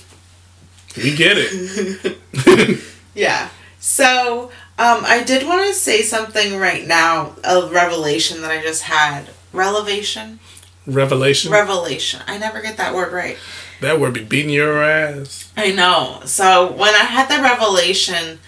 We 0.97 1.15
get 1.17 1.37
it. 1.39 2.81
Yeah. 3.15 3.49
So, 3.81 4.51
um, 4.79 5.03
I 5.05 5.23
did 5.25 5.47
want 5.47 5.67
to 5.67 5.75
say 5.75 6.03
something 6.03 6.57
right 6.57 6.87
now, 6.87 7.35
a 7.43 7.69
revelation 7.69 8.41
that 8.43 8.51
I 8.51 8.63
just 8.63 8.85
had. 8.85 9.29
Revelation? 9.53 10.39
Revelation. 10.87 11.51
Revelation. 11.51 12.21
I 12.27 12.39
never 12.39 12.63
get 12.63 12.77
that 12.77 12.95
word 12.95 13.13
right. 13.13 13.37
That 13.81 14.01
word 14.01 14.15
be 14.15 14.25
beating 14.25 14.51
your 14.51 14.83
ass. 14.83 15.53
I 15.57 15.73
know. 15.73 16.21
So, 16.25 16.73
when 16.73 16.95
I 16.95 17.05
had 17.05 17.29
the 17.29 17.43
revelation 17.43 18.39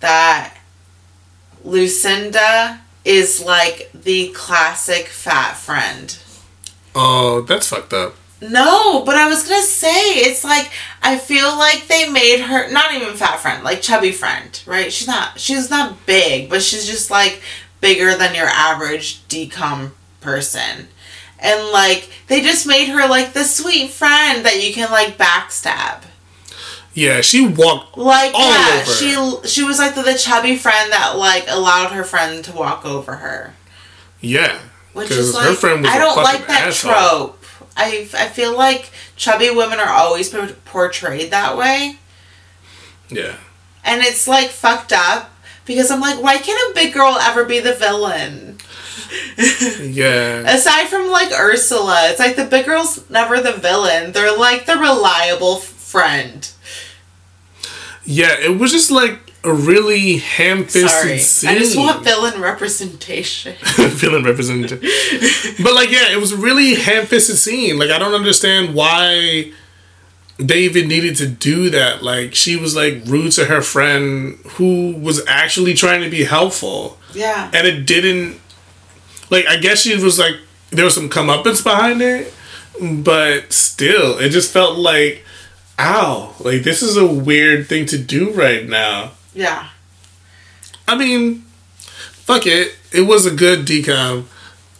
that 0.00 0.54
Lucinda 1.64 2.80
is 3.04 3.42
like 3.42 3.90
the 3.94 4.28
classic 4.28 5.06
fat 5.06 5.56
friend. 5.56 6.18
Oh, 6.94 7.42
that's 7.42 7.68
fucked 7.68 7.92
up. 7.92 8.14
No, 8.42 9.04
but 9.04 9.16
I 9.16 9.28
was 9.28 9.46
gonna 9.46 9.62
say 9.62 9.90
it's 9.90 10.44
like 10.44 10.70
I 11.02 11.18
feel 11.18 11.56
like 11.58 11.86
they 11.88 12.08
made 12.08 12.40
her 12.40 12.70
not 12.70 12.92
even 12.94 13.14
fat 13.14 13.38
friend, 13.38 13.62
like 13.62 13.82
chubby 13.82 14.12
friend, 14.12 14.62
right? 14.66 14.92
She's 14.92 15.06
not 15.06 15.38
she's 15.38 15.68
not 15.68 16.06
big, 16.06 16.48
but 16.48 16.62
she's 16.62 16.86
just 16.86 17.10
like 17.10 17.42
bigger 17.80 18.16
than 18.16 18.34
your 18.34 18.46
average 18.46 19.26
decom 19.28 19.92
person. 20.20 20.88
And 21.42 21.70
like 21.72 22.10
they 22.26 22.40
just 22.42 22.66
made 22.66 22.86
her 22.88 23.08
like 23.08 23.32
the 23.32 23.44
sweet 23.44 23.90
friend 23.90 24.44
that 24.44 24.62
you 24.62 24.72
can 24.74 24.90
like 24.90 25.16
backstab. 25.18 26.02
Yeah, 26.92 27.20
she 27.20 27.46
walked. 27.46 27.96
Like 27.96 28.32
All 28.34 28.50
yeah, 28.50 28.82
over. 28.82 28.92
she 29.42 29.48
she 29.48 29.62
was 29.62 29.78
like 29.78 29.94
the, 29.94 30.02
the 30.02 30.14
chubby 30.18 30.56
friend 30.56 30.92
that 30.92 31.16
like 31.16 31.44
allowed 31.48 31.92
her 31.92 32.04
friend 32.04 32.44
to 32.44 32.52
walk 32.52 32.84
over 32.84 33.16
her. 33.16 33.54
Yeah, 34.20 34.58
Which 34.92 35.10
is 35.10 35.34
like 35.34 35.46
her 35.46 35.54
friend 35.54 35.82
was 35.82 35.90
I 35.90 35.98
don't 35.98 36.16
like 36.16 36.46
that 36.48 36.68
asshole. 36.68 36.92
trope. 36.92 37.36
I, 37.76 38.06
I 38.14 38.28
feel 38.28 38.54
like 38.54 38.90
chubby 39.16 39.48
women 39.48 39.78
are 39.80 39.88
always 39.88 40.28
portrayed 40.66 41.30
that 41.30 41.56
way. 41.56 41.96
Yeah, 43.08 43.36
And 43.84 44.02
it's 44.02 44.28
like 44.28 44.50
fucked 44.50 44.92
up 44.92 45.30
because 45.64 45.90
I'm 45.90 46.00
like, 46.00 46.22
why 46.22 46.36
can't 46.38 46.70
a 46.70 46.74
big 46.74 46.92
girl 46.92 47.16
ever 47.20 47.44
be 47.44 47.58
the 47.60 47.72
villain? 47.74 48.58
yeah. 49.82 50.54
Aside 50.54 50.88
from 50.88 51.10
like 51.10 51.32
Ursula, 51.32 52.08
it's 52.10 52.18
like 52.18 52.36
the 52.36 52.44
big 52.44 52.66
girl's 52.66 53.08
never 53.10 53.40
the 53.40 53.52
villain. 53.52 54.12
They're 54.12 54.36
like 54.36 54.66
the 54.66 54.76
reliable 54.76 55.56
friend. 55.56 56.50
Yeah, 58.04 58.34
it 58.38 58.58
was 58.58 58.72
just 58.72 58.90
like 58.90 59.18
a 59.42 59.52
really 59.52 60.18
ham-fisted 60.18 60.90
Sorry. 60.90 61.18
scene. 61.18 61.50
I 61.50 61.58
just 61.58 61.76
want 61.76 62.04
villain 62.04 62.40
representation. 62.40 63.54
feeling 63.96 64.24
represented. 64.24 64.80
but 65.62 65.74
like, 65.74 65.90
yeah, 65.90 66.12
it 66.12 66.20
was 66.20 66.32
a 66.32 66.36
really 66.36 66.74
ham-fisted 66.74 67.36
scene. 67.36 67.78
Like, 67.78 67.90
I 67.90 67.98
don't 67.98 68.14
understand 68.14 68.74
why 68.74 69.52
they 70.38 70.60
even 70.60 70.88
needed 70.88 71.16
to 71.16 71.26
do 71.26 71.70
that. 71.70 72.02
Like, 72.02 72.34
she 72.34 72.56
was 72.56 72.76
like 72.76 73.02
rude 73.06 73.32
to 73.32 73.46
her 73.46 73.62
friend 73.62 74.38
who 74.52 74.96
was 74.96 75.24
actually 75.26 75.74
trying 75.74 76.02
to 76.02 76.10
be 76.10 76.24
helpful, 76.24 76.98
yeah. 77.14 77.50
and 77.54 77.66
it 77.66 77.86
didn't. 77.86 78.40
Like, 79.30 79.46
I 79.46 79.56
guess 79.56 79.80
she 79.80 79.96
was 79.96 80.18
like 80.18 80.36
there 80.70 80.84
was 80.84 80.94
some 80.94 81.08
comeuppance 81.08 81.62
behind 81.62 82.02
it, 82.02 82.32
but 82.80 83.52
still, 83.52 84.18
it 84.18 84.30
just 84.30 84.52
felt 84.52 84.78
like, 84.78 85.24
ow, 85.78 86.34
like 86.40 86.62
this 86.62 86.82
is 86.82 86.96
a 86.96 87.06
weird 87.06 87.68
thing 87.68 87.86
to 87.86 87.98
do 87.98 88.32
right 88.32 88.68
now. 88.68 89.12
Yeah. 89.34 89.68
I 90.86 90.96
mean, 90.96 91.44
fuck 91.76 92.46
it. 92.46 92.74
It 92.92 93.02
was 93.02 93.26
a 93.26 93.30
good 93.30 93.66
DCOM. 93.66 94.24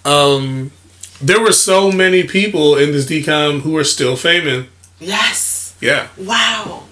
Um, 0.05 0.73
there 1.21 1.41
were 1.41 1.53
so 1.53 1.93
many 1.93 2.25
people 2.25 2.77
in 2.77 2.93
this 2.93 3.07
DCOM 3.07 3.61
who 3.61 3.77
are 3.77 3.85
still 3.85 4.17
famous. 4.17 4.67
Yes. 4.99 5.77
Yeah. 5.81 6.09
Wow. 6.17 6.85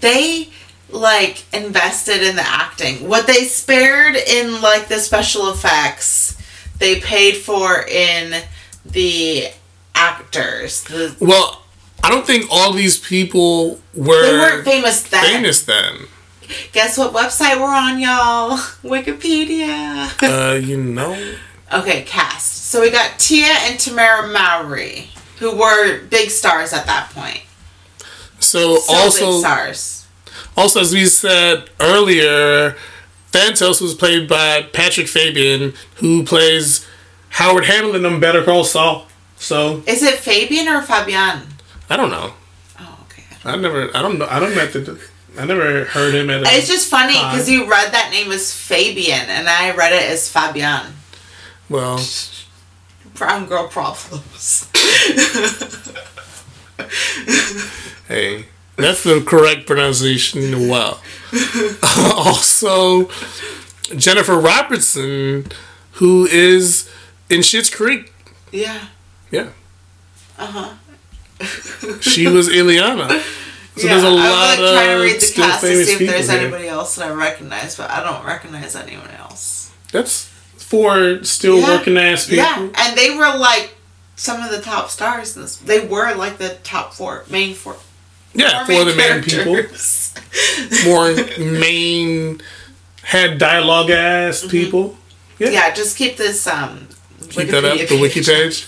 They 0.00 0.50
like 0.90 1.44
invested 1.52 2.22
in 2.22 2.36
the 2.36 2.46
acting. 2.46 3.08
What 3.08 3.26
they 3.26 3.44
spared 3.44 4.16
in 4.16 4.60
like 4.62 4.88
the 4.88 4.98
special 4.98 5.50
effects, 5.50 6.36
they 6.78 7.00
paid 7.00 7.36
for 7.36 7.82
in 7.86 8.42
the 8.84 9.48
actors. 9.94 10.84
The, 10.84 11.16
Well, 11.20 11.62
I 12.04 12.10
don't 12.10 12.26
think 12.26 12.46
all 12.50 12.72
these 12.72 12.98
people 12.98 13.80
were 13.94 14.22
they 14.22 14.32
weren't 14.38 14.64
famous 14.64 15.02
then. 15.04 15.24
famous 15.24 15.62
then. 15.64 16.06
Guess 16.72 16.96
what 16.98 17.12
website 17.12 17.58
we're 17.60 17.74
on, 17.74 17.98
y'all? 17.98 18.56
Wikipedia. 18.84 20.08
Uh, 20.22 20.54
you 20.62 20.76
know. 20.76 21.34
okay, 21.72 22.02
cast. 22.02 22.66
So 22.66 22.80
we 22.80 22.90
got 22.90 23.18
Tia 23.18 23.46
and 23.46 23.80
Tamara 23.80 24.28
Mowry, 24.28 25.08
who 25.38 25.56
were 25.56 26.02
big 26.04 26.30
stars 26.30 26.72
at 26.72 26.86
that 26.86 27.10
point. 27.12 27.42
So, 28.38 28.76
So 28.78 28.92
big 28.92 29.00
also, 29.02 29.38
stars. 29.40 30.06
also 30.56 30.80
as 30.82 30.92
we 30.94 31.06
said 31.06 31.70
earlier, 31.80 32.76
Thantos 33.36 33.82
was 33.82 33.94
played 33.94 34.28
by 34.28 34.62
Patrick 34.62 35.08
Fabian, 35.08 35.74
who 35.96 36.24
plays 36.24 36.86
Howard 37.30 37.66
Hamlin 37.66 38.06
on 38.06 38.18
Better 38.18 38.42
Call 38.42 38.64
Saul. 38.64 39.06
So 39.36 39.82
Is 39.86 40.02
it 40.02 40.14
Fabian 40.14 40.68
or 40.68 40.80
Fabian? 40.80 41.42
I 41.90 41.96
don't 41.98 42.10
know. 42.10 42.32
Oh, 42.80 42.98
okay. 43.02 43.24
I 43.44 43.56
never. 43.56 43.94
I 43.94 44.00
don't 44.00 44.18
know. 44.18 44.26
I 44.30 44.40
don't 44.40 44.56
know. 44.56 44.66
The, 44.66 44.98
I 45.38 45.44
never 45.44 45.84
heard 45.84 46.14
him 46.14 46.30
at. 46.30 46.44
A, 46.44 46.56
It's 46.56 46.66
just 46.66 46.88
funny 46.88 47.12
because 47.12 47.50
you 47.50 47.68
read 47.70 47.92
that 47.92 48.08
name 48.10 48.32
as 48.32 48.54
Fabian 48.54 49.28
and 49.28 49.46
I 49.46 49.76
read 49.76 49.92
it 49.92 50.10
as 50.10 50.30
Fabian. 50.30 50.94
well, 51.68 52.00
Brown 53.12 53.44
girl 53.44 53.68
problems. 53.68 54.66
hey, 58.08 58.46
that's 58.76 59.02
the 59.04 59.20
correct 59.26 59.66
pronunciation. 59.66 60.68
Well, 60.68 61.00
also 62.14 63.08
Jennifer 63.96 64.38
Robertson, 64.38 65.46
who 65.92 66.26
is 66.26 66.90
in 67.30 67.40
Schitt's 67.40 67.70
Creek. 67.70 68.12
yeah. 68.52 68.86
Yeah, 69.30 69.48
Uh 70.38 70.46
huh. 70.46 71.96
she 72.00 72.28
was 72.28 72.48
Ileana. 72.48 73.22
So 73.78 73.88
there's 73.88 74.04
a 74.04 74.06
I 74.06 74.10
lot 74.10 74.58
was 74.58 74.72
like 74.72 74.72
trying 74.86 74.96
to 74.96 75.02
read 75.02 75.20
the 75.20 75.32
cast 75.34 75.60
to 75.60 75.84
see 75.84 75.92
if 76.04 76.10
there's 76.10 76.30
here. 76.30 76.40
anybody 76.40 76.66
else 76.66 76.94
that 76.96 77.10
I 77.10 77.12
recognize, 77.12 77.76
but 77.76 77.90
I 77.90 78.02
don't 78.02 78.24
recognize 78.24 78.74
anyone 78.74 79.10
else. 79.10 79.70
That's 79.92 80.28
for 80.56 81.22
still 81.24 81.58
Yeah. 81.58 81.76
working 81.76 81.98
ass 81.98 82.24
people. 82.24 82.42
Yeah, 82.42 82.70
and 82.74 82.96
they 82.96 83.10
were 83.10 83.36
like 83.36 83.74
some 84.14 84.42
of 84.42 84.50
the 84.50 84.62
top 84.62 84.88
stars. 84.88 85.36
In 85.36 85.42
this. 85.42 85.56
They 85.56 85.86
were 85.86 86.14
like 86.14 86.38
the 86.38 86.54
top 86.64 86.94
four 86.94 87.26
main 87.28 87.52
four. 87.54 87.76
Yeah, 88.36 88.64
four 88.66 88.76
for 88.76 88.84
the 88.84 88.96
main 88.96 89.22
people. 89.22 89.54
More 90.86 91.14
main 91.60 92.40
had 93.02 93.38
dialogue 93.38 93.90
ass 93.90 94.44
people. 94.46 94.96
Yeah. 95.38 95.50
yeah, 95.50 95.74
just 95.74 95.96
keep 95.96 96.16
this 96.16 96.46
um. 96.46 96.88
Keep 97.30 97.48
that 97.48 97.64
up, 97.64 97.88
the 97.88 97.98
wiki 98.00 98.22
page. 98.22 98.66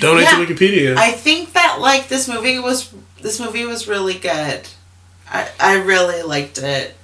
Donate 0.00 0.24
Yeah. 0.24 0.44
to 0.44 0.46
Wikipedia. 0.46 0.96
I 0.96 1.12
think 1.12 1.52
that 1.52 1.76
like 1.80 2.08
this 2.08 2.28
movie 2.28 2.58
was 2.58 2.92
this 3.20 3.38
movie 3.38 3.64
was 3.64 3.86
really 3.86 4.14
good. 4.14 4.68
I 5.30 5.48
I 5.60 5.74
really 5.76 6.22
liked 6.22 6.58
it. 6.58 6.94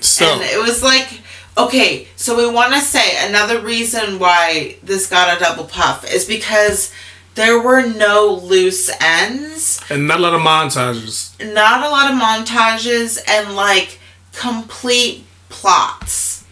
so, 0.00 0.24
And 0.26 0.42
it 0.42 0.58
was 0.60 0.82
like 0.82 1.20
okay, 1.56 2.08
so 2.16 2.36
we 2.36 2.52
want 2.52 2.72
to 2.74 2.80
say 2.80 3.28
another 3.28 3.60
reason 3.60 4.18
why 4.18 4.76
this 4.82 5.06
got 5.08 5.36
a 5.36 5.38
double 5.40 5.64
puff 5.64 6.04
is 6.12 6.24
because 6.24 6.92
there 7.34 7.60
were 7.60 7.82
no 7.86 8.40
loose 8.42 8.90
ends, 9.00 9.80
and 9.90 10.06
not 10.06 10.18
a 10.18 10.22
lot 10.22 10.34
of 10.34 10.40
montages. 10.40 11.32
not 11.54 11.84
a 11.84 11.88
lot 11.88 12.10
of 12.10 12.18
montages 12.18 13.18
and 13.28 13.54
like 13.56 13.98
complete 14.32 15.24
plots. 15.48 16.44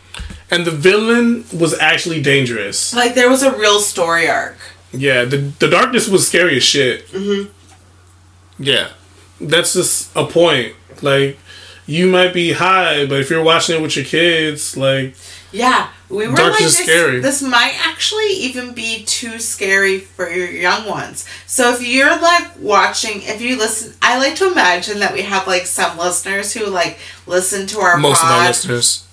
And 0.51 0.65
the 0.67 0.71
villain 0.71 1.45
was 1.53 1.79
actually 1.79 2.23
dangerous. 2.23 2.95
Like 2.95 3.15
there 3.15 3.29
was 3.29 3.43
a 3.43 3.57
real 3.57 3.81
story 3.81 4.29
arc. 4.29 4.57
Yeah, 4.93 5.25
the 5.25 5.39
the 5.59 5.69
darkness 5.69 6.09
was 6.09 6.27
scary 6.27 6.57
as 6.57 6.63
shit. 6.65 7.07
Mhm. 7.13 7.49
Yeah, 8.59 8.89
that's 9.41 9.75
just 9.75 10.11
a 10.17 10.25
point. 10.27 10.75
Like, 11.03 11.39
you 11.87 12.07
might 12.09 12.33
be 12.35 12.53
high, 12.53 13.07
but 13.07 13.21
if 13.21 13.31
you're 13.31 13.43
watching 13.43 13.77
it 13.77 13.83
with 13.83 13.95
your 13.97 14.05
kids, 14.05 14.77
like, 14.77 15.15
Yeah, 15.53 15.89
we 16.09 16.27
were 16.27 16.35
like 16.37 16.61
is 16.61 16.79
this, 16.79 16.87
scary. 16.87 17.21
this 17.21 17.43
might 17.43 17.75
actually 17.87 18.31
even 18.33 18.73
be 18.73 19.05
too 19.05 19.39
scary 19.39 19.99
for 19.99 20.29
your 20.31 20.49
young 20.51 20.89
ones. 20.89 21.27
So 21.47 21.73
if 21.75 21.87
you're 21.87 22.19
like 22.21 22.53
watching, 22.59 23.23
if 23.23 23.43
you 23.43 23.59
listen, 23.59 23.95
I 24.01 24.19
like 24.19 24.35
to 24.37 24.51
imagine 24.51 25.01
that 25.01 25.13
we 25.13 25.23
have 25.23 25.47
like 25.47 25.67
some 25.67 25.99
listeners 25.99 26.53
who 26.55 26.67
like 26.67 26.99
listen 27.27 27.67
to 27.69 27.81
our 27.81 27.97
most 27.99 28.23
of 28.25 28.31
our 28.31 28.47
listeners. 28.47 29.07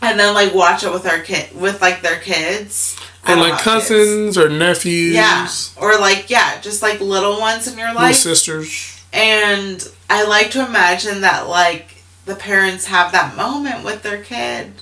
and 0.00 0.18
then 0.18 0.32
like 0.34 0.54
watch 0.54 0.82
it 0.82 0.92
with 0.92 1.06
our 1.06 1.18
kid 1.20 1.54
with 1.54 1.82
like 1.82 2.00
their 2.00 2.18
kids 2.20 2.96
Or 3.28 3.36
like 3.36 3.52
have 3.52 3.60
kids. 3.60 3.88
cousins 3.88 4.38
or 4.38 4.48
nephews. 4.48 5.14
Yeah, 5.14 5.46
or 5.76 5.98
like 5.98 6.30
yeah, 6.30 6.58
just 6.62 6.80
like 6.80 7.00
little 7.00 7.38
ones 7.38 7.66
in 7.70 7.78
your 7.78 7.92
life. 7.92 7.96
Little 8.24 8.34
sisters. 8.34 8.96
And 9.12 9.86
I 10.08 10.24
like 10.24 10.52
to 10.52 10.64
imagine 10.64 11.20
that 11.20 11.48
like 11.48 12.02
the 12.24 12.34
parents 12.36 12.86
have 12.86 13.12
that 13.12 13.36
moment 13.36 13.84
with 13.84 14.02
their 14.02 14.22
kid. 14.22 14.72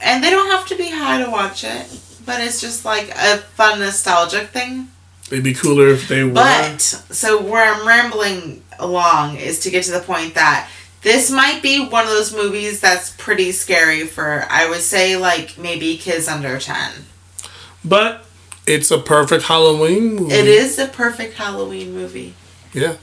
And 0.00 0.22
they 0.22 0.30
don't 0.30 0.50
have 0.50 0.66
to 0.68 0.76
be 0.76 0.90
high 0.90 1.22
to 1.24 1.30
watch 1.30 1.64
it, 1.64 1.86
but 2.24 2.40
it's 2.40 2.60
just 2.60 2.84
like 2.84 3.10
a 3.10 3.38
fun 3.38 3.78
nostalgic 3.80 4.48
thing. 4.48 4.88
It'd 5.30 5.44
be 5.44 5.54
cooler 5.54 5.88
if 5.88 6.08
they 6.08 6.24
were. 6.24 6.32
But 6.32 6.80
so 6.80 7.42
where 7.42 7.72
I'm 7.72 7.86
rambling 7.86 8.62
along 8.78 9.36
is 9.36 9.60
to 9.60 9.70
get 9.70 9.84
to 9.84 9.92
the 9.92 10.00
point 10.00 10.34
that 10.34 10.68
This 11.04 11.30
might 11.30 11.62
be 11.62 11.86
one 11.86 12.04
of 12.04 12.10
those 12.10 12.34
movies 12.34 12.80
that's 12.80 13.10
pretty 13.18 13.52
scary 13.52 14.06
for, 14.06 14.46
I 14.48 14.70
would 14.70 14.80
say, 14.80 15.16
like 15.18 15.58
maybe 15.58 15.98
kids 15.98 16.26
under 16.28 16.58
10. 16.58 16.92
But 17.84 18.24
it's 18.66 18.90
a 18.90 18.98
perfect 18.98 19.44
Halloween 19.44 20.14
movie. 20.14 20.34
It 20.34 20.46
is 20.46 20.78
a 20.78 20.86
perfect 20.86 21.34
Halloween 21.34 21.92
movie. 21.92 22.32
Yeah. 22.72 22.96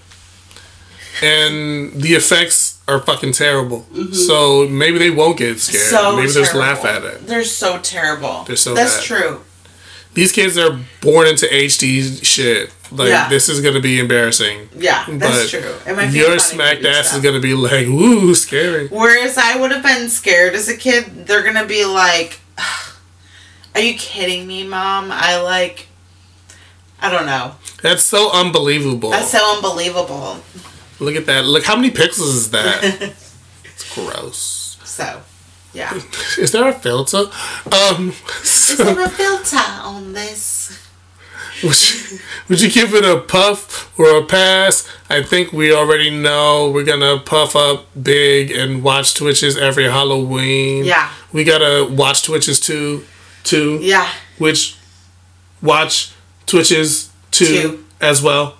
And 1.21 1.93
the 1.93 2.13
effects 2.13 2.80
are 2.91 2.99
fucking 2.99 3.31
terrible. 3.33 3.81
Mm-hmm. 3.93 4.13
So 4.13 4.67
maybe 4.67 4.97
they 4.99 5.09
won't 5.09 5.37
get 5.37 5.59
scared. 5.59 5.83
So 5.83 6.15
maybe 6.15 6.27
they'll 6.31 6.43
just 6.43 6.55
laugh 6.55 6.83
at 6.85 7.03
it. 7.03 7.25
They're 7.27 7.43
so 7.43 7.79
terrible. 7.79 8.43
They're 8.43 8.55
so 8.55 8.73
That's 8.73 8.97
bad. 8.97 9.03
true. 9.05 9.41
These 10.13 10.31
kids 10.33 10.57
are 10.57 10.77
born 11.01 11.27
into 11.27 11.45
HD 11.47 12.23
shit. 12.25 12.69
Like 12.91 13.07
Yeah. 13.07 13.29
this 13.29 13.47
is 13.47 13.61
gonna 13.61 13.79
be 13.79 13.99
embarrassing. 13.99 14.67
Yeah, 14.77 15.05
that's 15.07 15.49
But 15.51 15.61
true. 15.85 15.95
Might 15.95 16.11
be 16.11 16.17
Your 16.17 16.37
smacked 16.39 16.83
ass 16.83 17.07
stuff. 17.07 17.19
is 17.19 17.23
gonna 17.23 17.39
be 17.39 17.53
like, 17.53 17.87
ooh, 17.87 18.35
scary. 18.35 18.89
Whereas 18.89 19.37
I 19.37 19.55
would 19.55 19.71
have 19.71 19.81
been 19.83 20.09
scared 20.09 20.53
as 20.53 20.67
a 20.67 20.75
kid, 20.75 21.25
they're 21.25 21.43
gonna 21.43 21.65
be 21.65 21.85
like, 21.85 22.41
"Are 23.73 23.79
you 23.79 23.93
kidding 23.93 24.45
me, 24.45 24.63
mom?" 24.67 25.09
I 25.09 25.39
like, 25.41 25.87
I 27.01 27.09
don't 27.09 27.25
know. 27.25 27.55
That's 27.81 28.03
so 28.03 28.29
unbelievable. 28.33 29.11
That's 29.11 29.31
so 29.31 29.55
unbelievable. 29.55 30.43
Look 31.01 31.15
at 31.15 31.25
that. 31.25 31.45
Look 31.45 31.63
how 31.65 31.75
many 31.75 31.89
pixels 31.89 32.35
is 32.35 32.51
that? 32.51 32.83
it's 33.65 33.95
gross. 33.95 34.77
So, 34.83 35.21
yeah. 35.73 35.93
Is 36.37 36.51
there 36.51 36.67
a 36.67 36.73
filter? 36.73 37.23
Um, 37.71 38.13
Is 38.43 38.77
there 38.77 39.03
a 39.03 39.09
filter 39.09 39.57
on 39.57 40.13
this? 40.13 40.87
would, 41.63 41.81
you, 42.11 42.19
would 42.47 42.61
you 42.61 42.69
give 42.69 42.93
it 42.93 43.03
a 43.03 43.19
puff 43.19 43.97
or 43.97 44.17
a 44.17 44.25
pass? 44.25 44.87
I 45.09 45.23
think 45.23 45.51
we 45.51 45.73
already 45.73 46.09
know 46.11 46.69
we're 46.69 46.85
gonna 46.85 47.19
puff 47.19 47.55
up 47.55 47.87
big 48.01 48.51
and 48.51 48.83
watch 48.83 49.15
Twitches 49.15 49.57
every 49.57 49.85
Halloween. 49.85 50.85
Yeah. 50.85 51.11
We 51.33 51.43
gotta 51.43 51.91
watch 51.91 52.23
Twitches 52.23 52.59
too, 52.59 53.05
too. 53.43 53.79
Yeah. 53.81 54.07
Which 54.37 54.77
watch 55.61 56.13
Twitches 56.45 57.11
too, 57.31 57.45
Two. 57.45 57.85
as 57.99 58.21
well. 58.21 58.57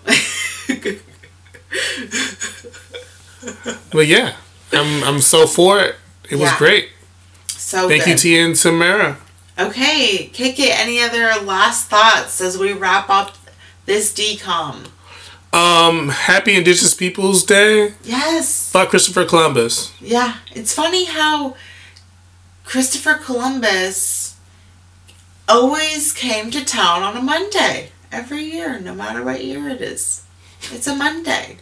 But 3.91 4.07
yeah, 4.07 4.36
I'm 4.72 5.03
I'm 5.03 5.22
so 5.22 5.47
for 5.47 5.80
it. 5.80 5.95
It 6.30 6.36
was 6.36 6.49
Yeah. 6.51 6.57
great. 6.57 6.89
So 7.47 7.88
Thank 7.88 8.03
good. 8.05 8.11
you, 8.11 8.17
Tia 8.17 8.45
and 8.45 8.55
Tamara. 8.55 9.17
Okay, 9.59 10.30
KK, 10.34 10.69
any 10.72 10.99
other 11.01 11.34
last 11.43 11.88
thoughts 11.89 12.39
as 12.41 12.57
we 12.57 12.72
wrap 12.74 13.09
up 13.09 13.38
this 13.86 14.11
DCOM? 14.13 14.88
Um, 15.53 16.09
happy 16.09 16.55
Indigenous 16.55 16.93
Peoples 16.93 17.43
Day. 17.43 17.93
Yes. 18.03 18.69
Fuck 18.72 18.89
Christopher 18.89 19.26
Columbus. 19.26 19.91
Yeah, 19.99 20.38
it's 20.55 20.74
funny 20.74 21.05
how 21.05 21.55
Christopher 22.63 23.15
Columbus 23.15 24.36
always 25.49 26.13
came 26.13 26.49
to 26.51 26.63
town 26.63 27.03
on 27.03 27.17
a 27.17 27.22
Monday 27.22 27.89
every 28.11 28.43
year, 28.45 28.80
no 28.80 28.93
matter 28.95 29.24
what 29.24 29.43
year 29.43 29.67
it 29.67 29.82
is. 29.82 30.22
It's 30.70 30.88
a 30.88 30.95
Monday. 30.95 31.57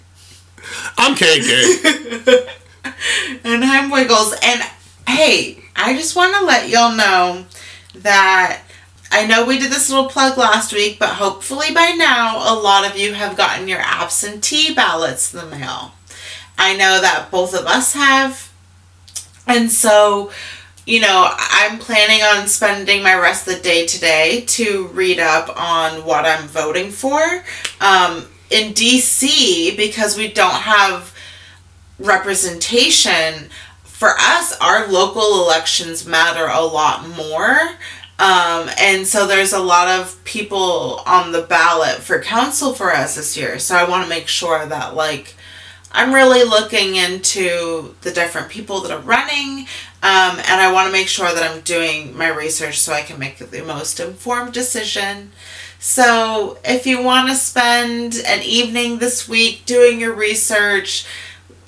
I'm 0.98 1.16
KK. 1.16 2.48
and 3.44 3.64
I'm 3.64 3.90
Wiggles. 3.90 4.34
And 4.44 4.62
hey, 5.08 5.64
I 5.76 5.96
just 5.96 6.16
want 6.16 6.36
to 6.36 6.46
let 6.46 6.70
y'all 6.70 6.96
know 6.96 7.46
that 7.96 8.62
I 9.12 9.26
know 9.26 9.46
we 9.46 9.58
did 9.58 9.72
this 9.72 9.90
little 9.90 10.10
plug 10.10 10.38
last 10.38 10.74
week, 10.74 11.00
but 11.00 11.10
hopefully 11.10 11.74
by 11.74 11.96
now 11.98 12.54
a 12.54 12.56
lot 12.60 12.90
of 12.90 12.98
you 12.98 13.14
have 13.14 13.36
gotten 13.38 13.68
your 13.68 13.80
absentee 13.80 14.74
ballots 14.74 15.34
in 15.34 15.40
the 15.40 15.56
mail. 15.56 15.94
I 16.58 16.76
know 16.76 17.02
that 17.02 17.30
both 17.32 17.56
of 17.56 17.66
us 17.66 17.94
have. 17.94 18.52
And 19.48 19.72
so, 19.72 20.32
you 20.86 21.00
know, 21.00 21.34
I'm 21.36 21.80
planning 21.80 22.22
on 22.22 22.48
spending 22.48 23.02
my 23.02 23.16
rest 23.16 23.48
of 23.48 23.56
the 23.56 23.62
day 23.62 23.88
today 23.88 24.44
to 24.48 24.88
read 24.88 25.20
up 25.20 25.50
on 25.60 26.06
what 26.06 26.26
I'm 26.26 26.48
voting 26.48 26.92
for. 26.92 27.44
Um, 27.82 28.28
in 28.50 28.74
DC, 28.74 29.76
because 29.78 30.18
we 30.18 30.28
don't 30.28 30.52
have 30.52 31.16
representation, 32.00 33.50
for 33.84 34.12
us, 34.18 34.58
our 34.62 34.88
local 34.88 35.44
elections 35.44 36.08
matter 36.08 36.48
a 36.48 36.62
lot 36.62 37.08
more. 37.10 37.60
Um, 38.18 38.70
and 38.78 39.06
so 39.06 39.28
there's 39.28 39.54
a 39.54 39.60
lot 39.60 39.88
of 39.88 40.24
people 40.24 41.02
on 41.06 41.32
the 41.32 41.42
ballot 41.42 41.98
for 41.98 42.22
council 42.22 42.74
for 42.74 42.94
us 42.94 43.16
this 43.16 43.36
year. 43.36 43.60
So 43.60 43.76
I 43.76 43.88
want 43.90 44.04
to 44.04 44.10
make 44.10 44.28
sure 44.28 44.66
that, 44.66 44.96
like, 44.96 45.36
I'm 45.92 46.14
really 46.14 46.48
looking 46.48 46.96
into 46.96 47.96
the 48.02 48.12
different 48.12 48.50
people 48.50 48.82
that 48.82 48.92
are 48.92 49.00
running, 49.00 49.68
um, 50.04 50.38
and 50.38 50.62
I 50.62 50.72
want 50.72 50.88
to 50.88 50.92
make 50.92 51.08
sure 51.08 51.34
that 51.34 51.44
I'm 51.44 51.62
doing 51.62 52.16
my 52.16 52.28
research 52.28 52.80
so 52.80 52.94
I 52.94 53.02
can 53.02 53.20
make 53.20 53.38
the 53.38 53.64
most 53.64 54.00
informed 54.00 54.54
decision. 54.54 55.32
So, 55.82 56.58
if 56.66 56.86
you 56.86 57.02
want 57.02 57.30
to 57.30 57.36
spend 57.36 58.16
an 58.26 58.44
evening 58.44 59.00
this 59.00 59.30
week 59.30 59.66
doing 59.66 60.02
your 60.02 60.14
research, 60.14 61.06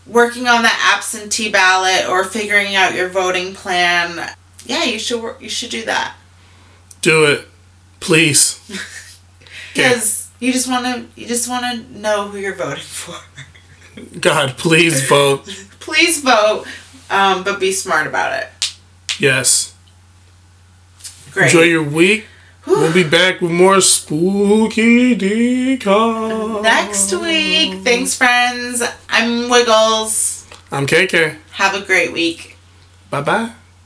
working 0.05 0.47
on 0.47 0.64
that 0.64 0.93
absentee 0.95 1.49
ballot, 1.49 2.09
or 2.09 2.26
figuring 2.26 2.76
out 2.76 2.93
your 2.93 3.07
voting 3.07 3.53
plan, 3.53 4.30
yeah, 4.66 4.84
you 4.84 4.99
should 4.99 5.36
you 5.39 5.49
should 5.49 5.70
do 5.72 5.86
that 5.86 6.16
Do 7.01 7.26
it, 7.26 7.47
please. 7.99 8.59
Because 9.74 10.30
you 10.41 10.51
just 10.51 10.68
want 10.68 10.84
to 10.86 11.22
you 11.22 11.26
just 11.26 11.47
want 11.47 11.64
to 11.64 11.97
know 11.97 12.28
who 12.28 12.38
you're 12.38 12.53
voting 12.55 12.84
for. 12.84 13.16
God, 14.20 14.57
please 14.57 15.07
vote. 15.07 15.45
Please 15.80 16.22
vote, 16.22 16.66
um, 17.09 17.43
but 17.43 17.59
be 17.59 17.72
smart 17.72 18.05
about 18.05 18.43
it. 18.43 18.76
Yes. 19.18 19.74
Great. 21.32 21.45
Enjoy 21.45 21.64
your 21.64 21.82
week. 21.84 22.26
We'll 22.66 22.93
be 22.93 23.03
back 23.03 23.41
with 23.41 23.51
more 23.51 23.82
spooky 23.82 25.16
DCOM. 25.16 26.62
Next 26.62 27.12
week. 27.14 27.82
Thanks, 27.84 28.16
friends. 28.16 28.84
I'm 29.09 29.49
Wiggles. 29.49 30.47
I'm 30.72 30.86
KK. 30.86 31.38
Have 31.53 31.76
a 31.76 31.86
great 31.86 32.14
week. 32.14 32.57
Bye 33.09 33.22
bye. 33.22 33.51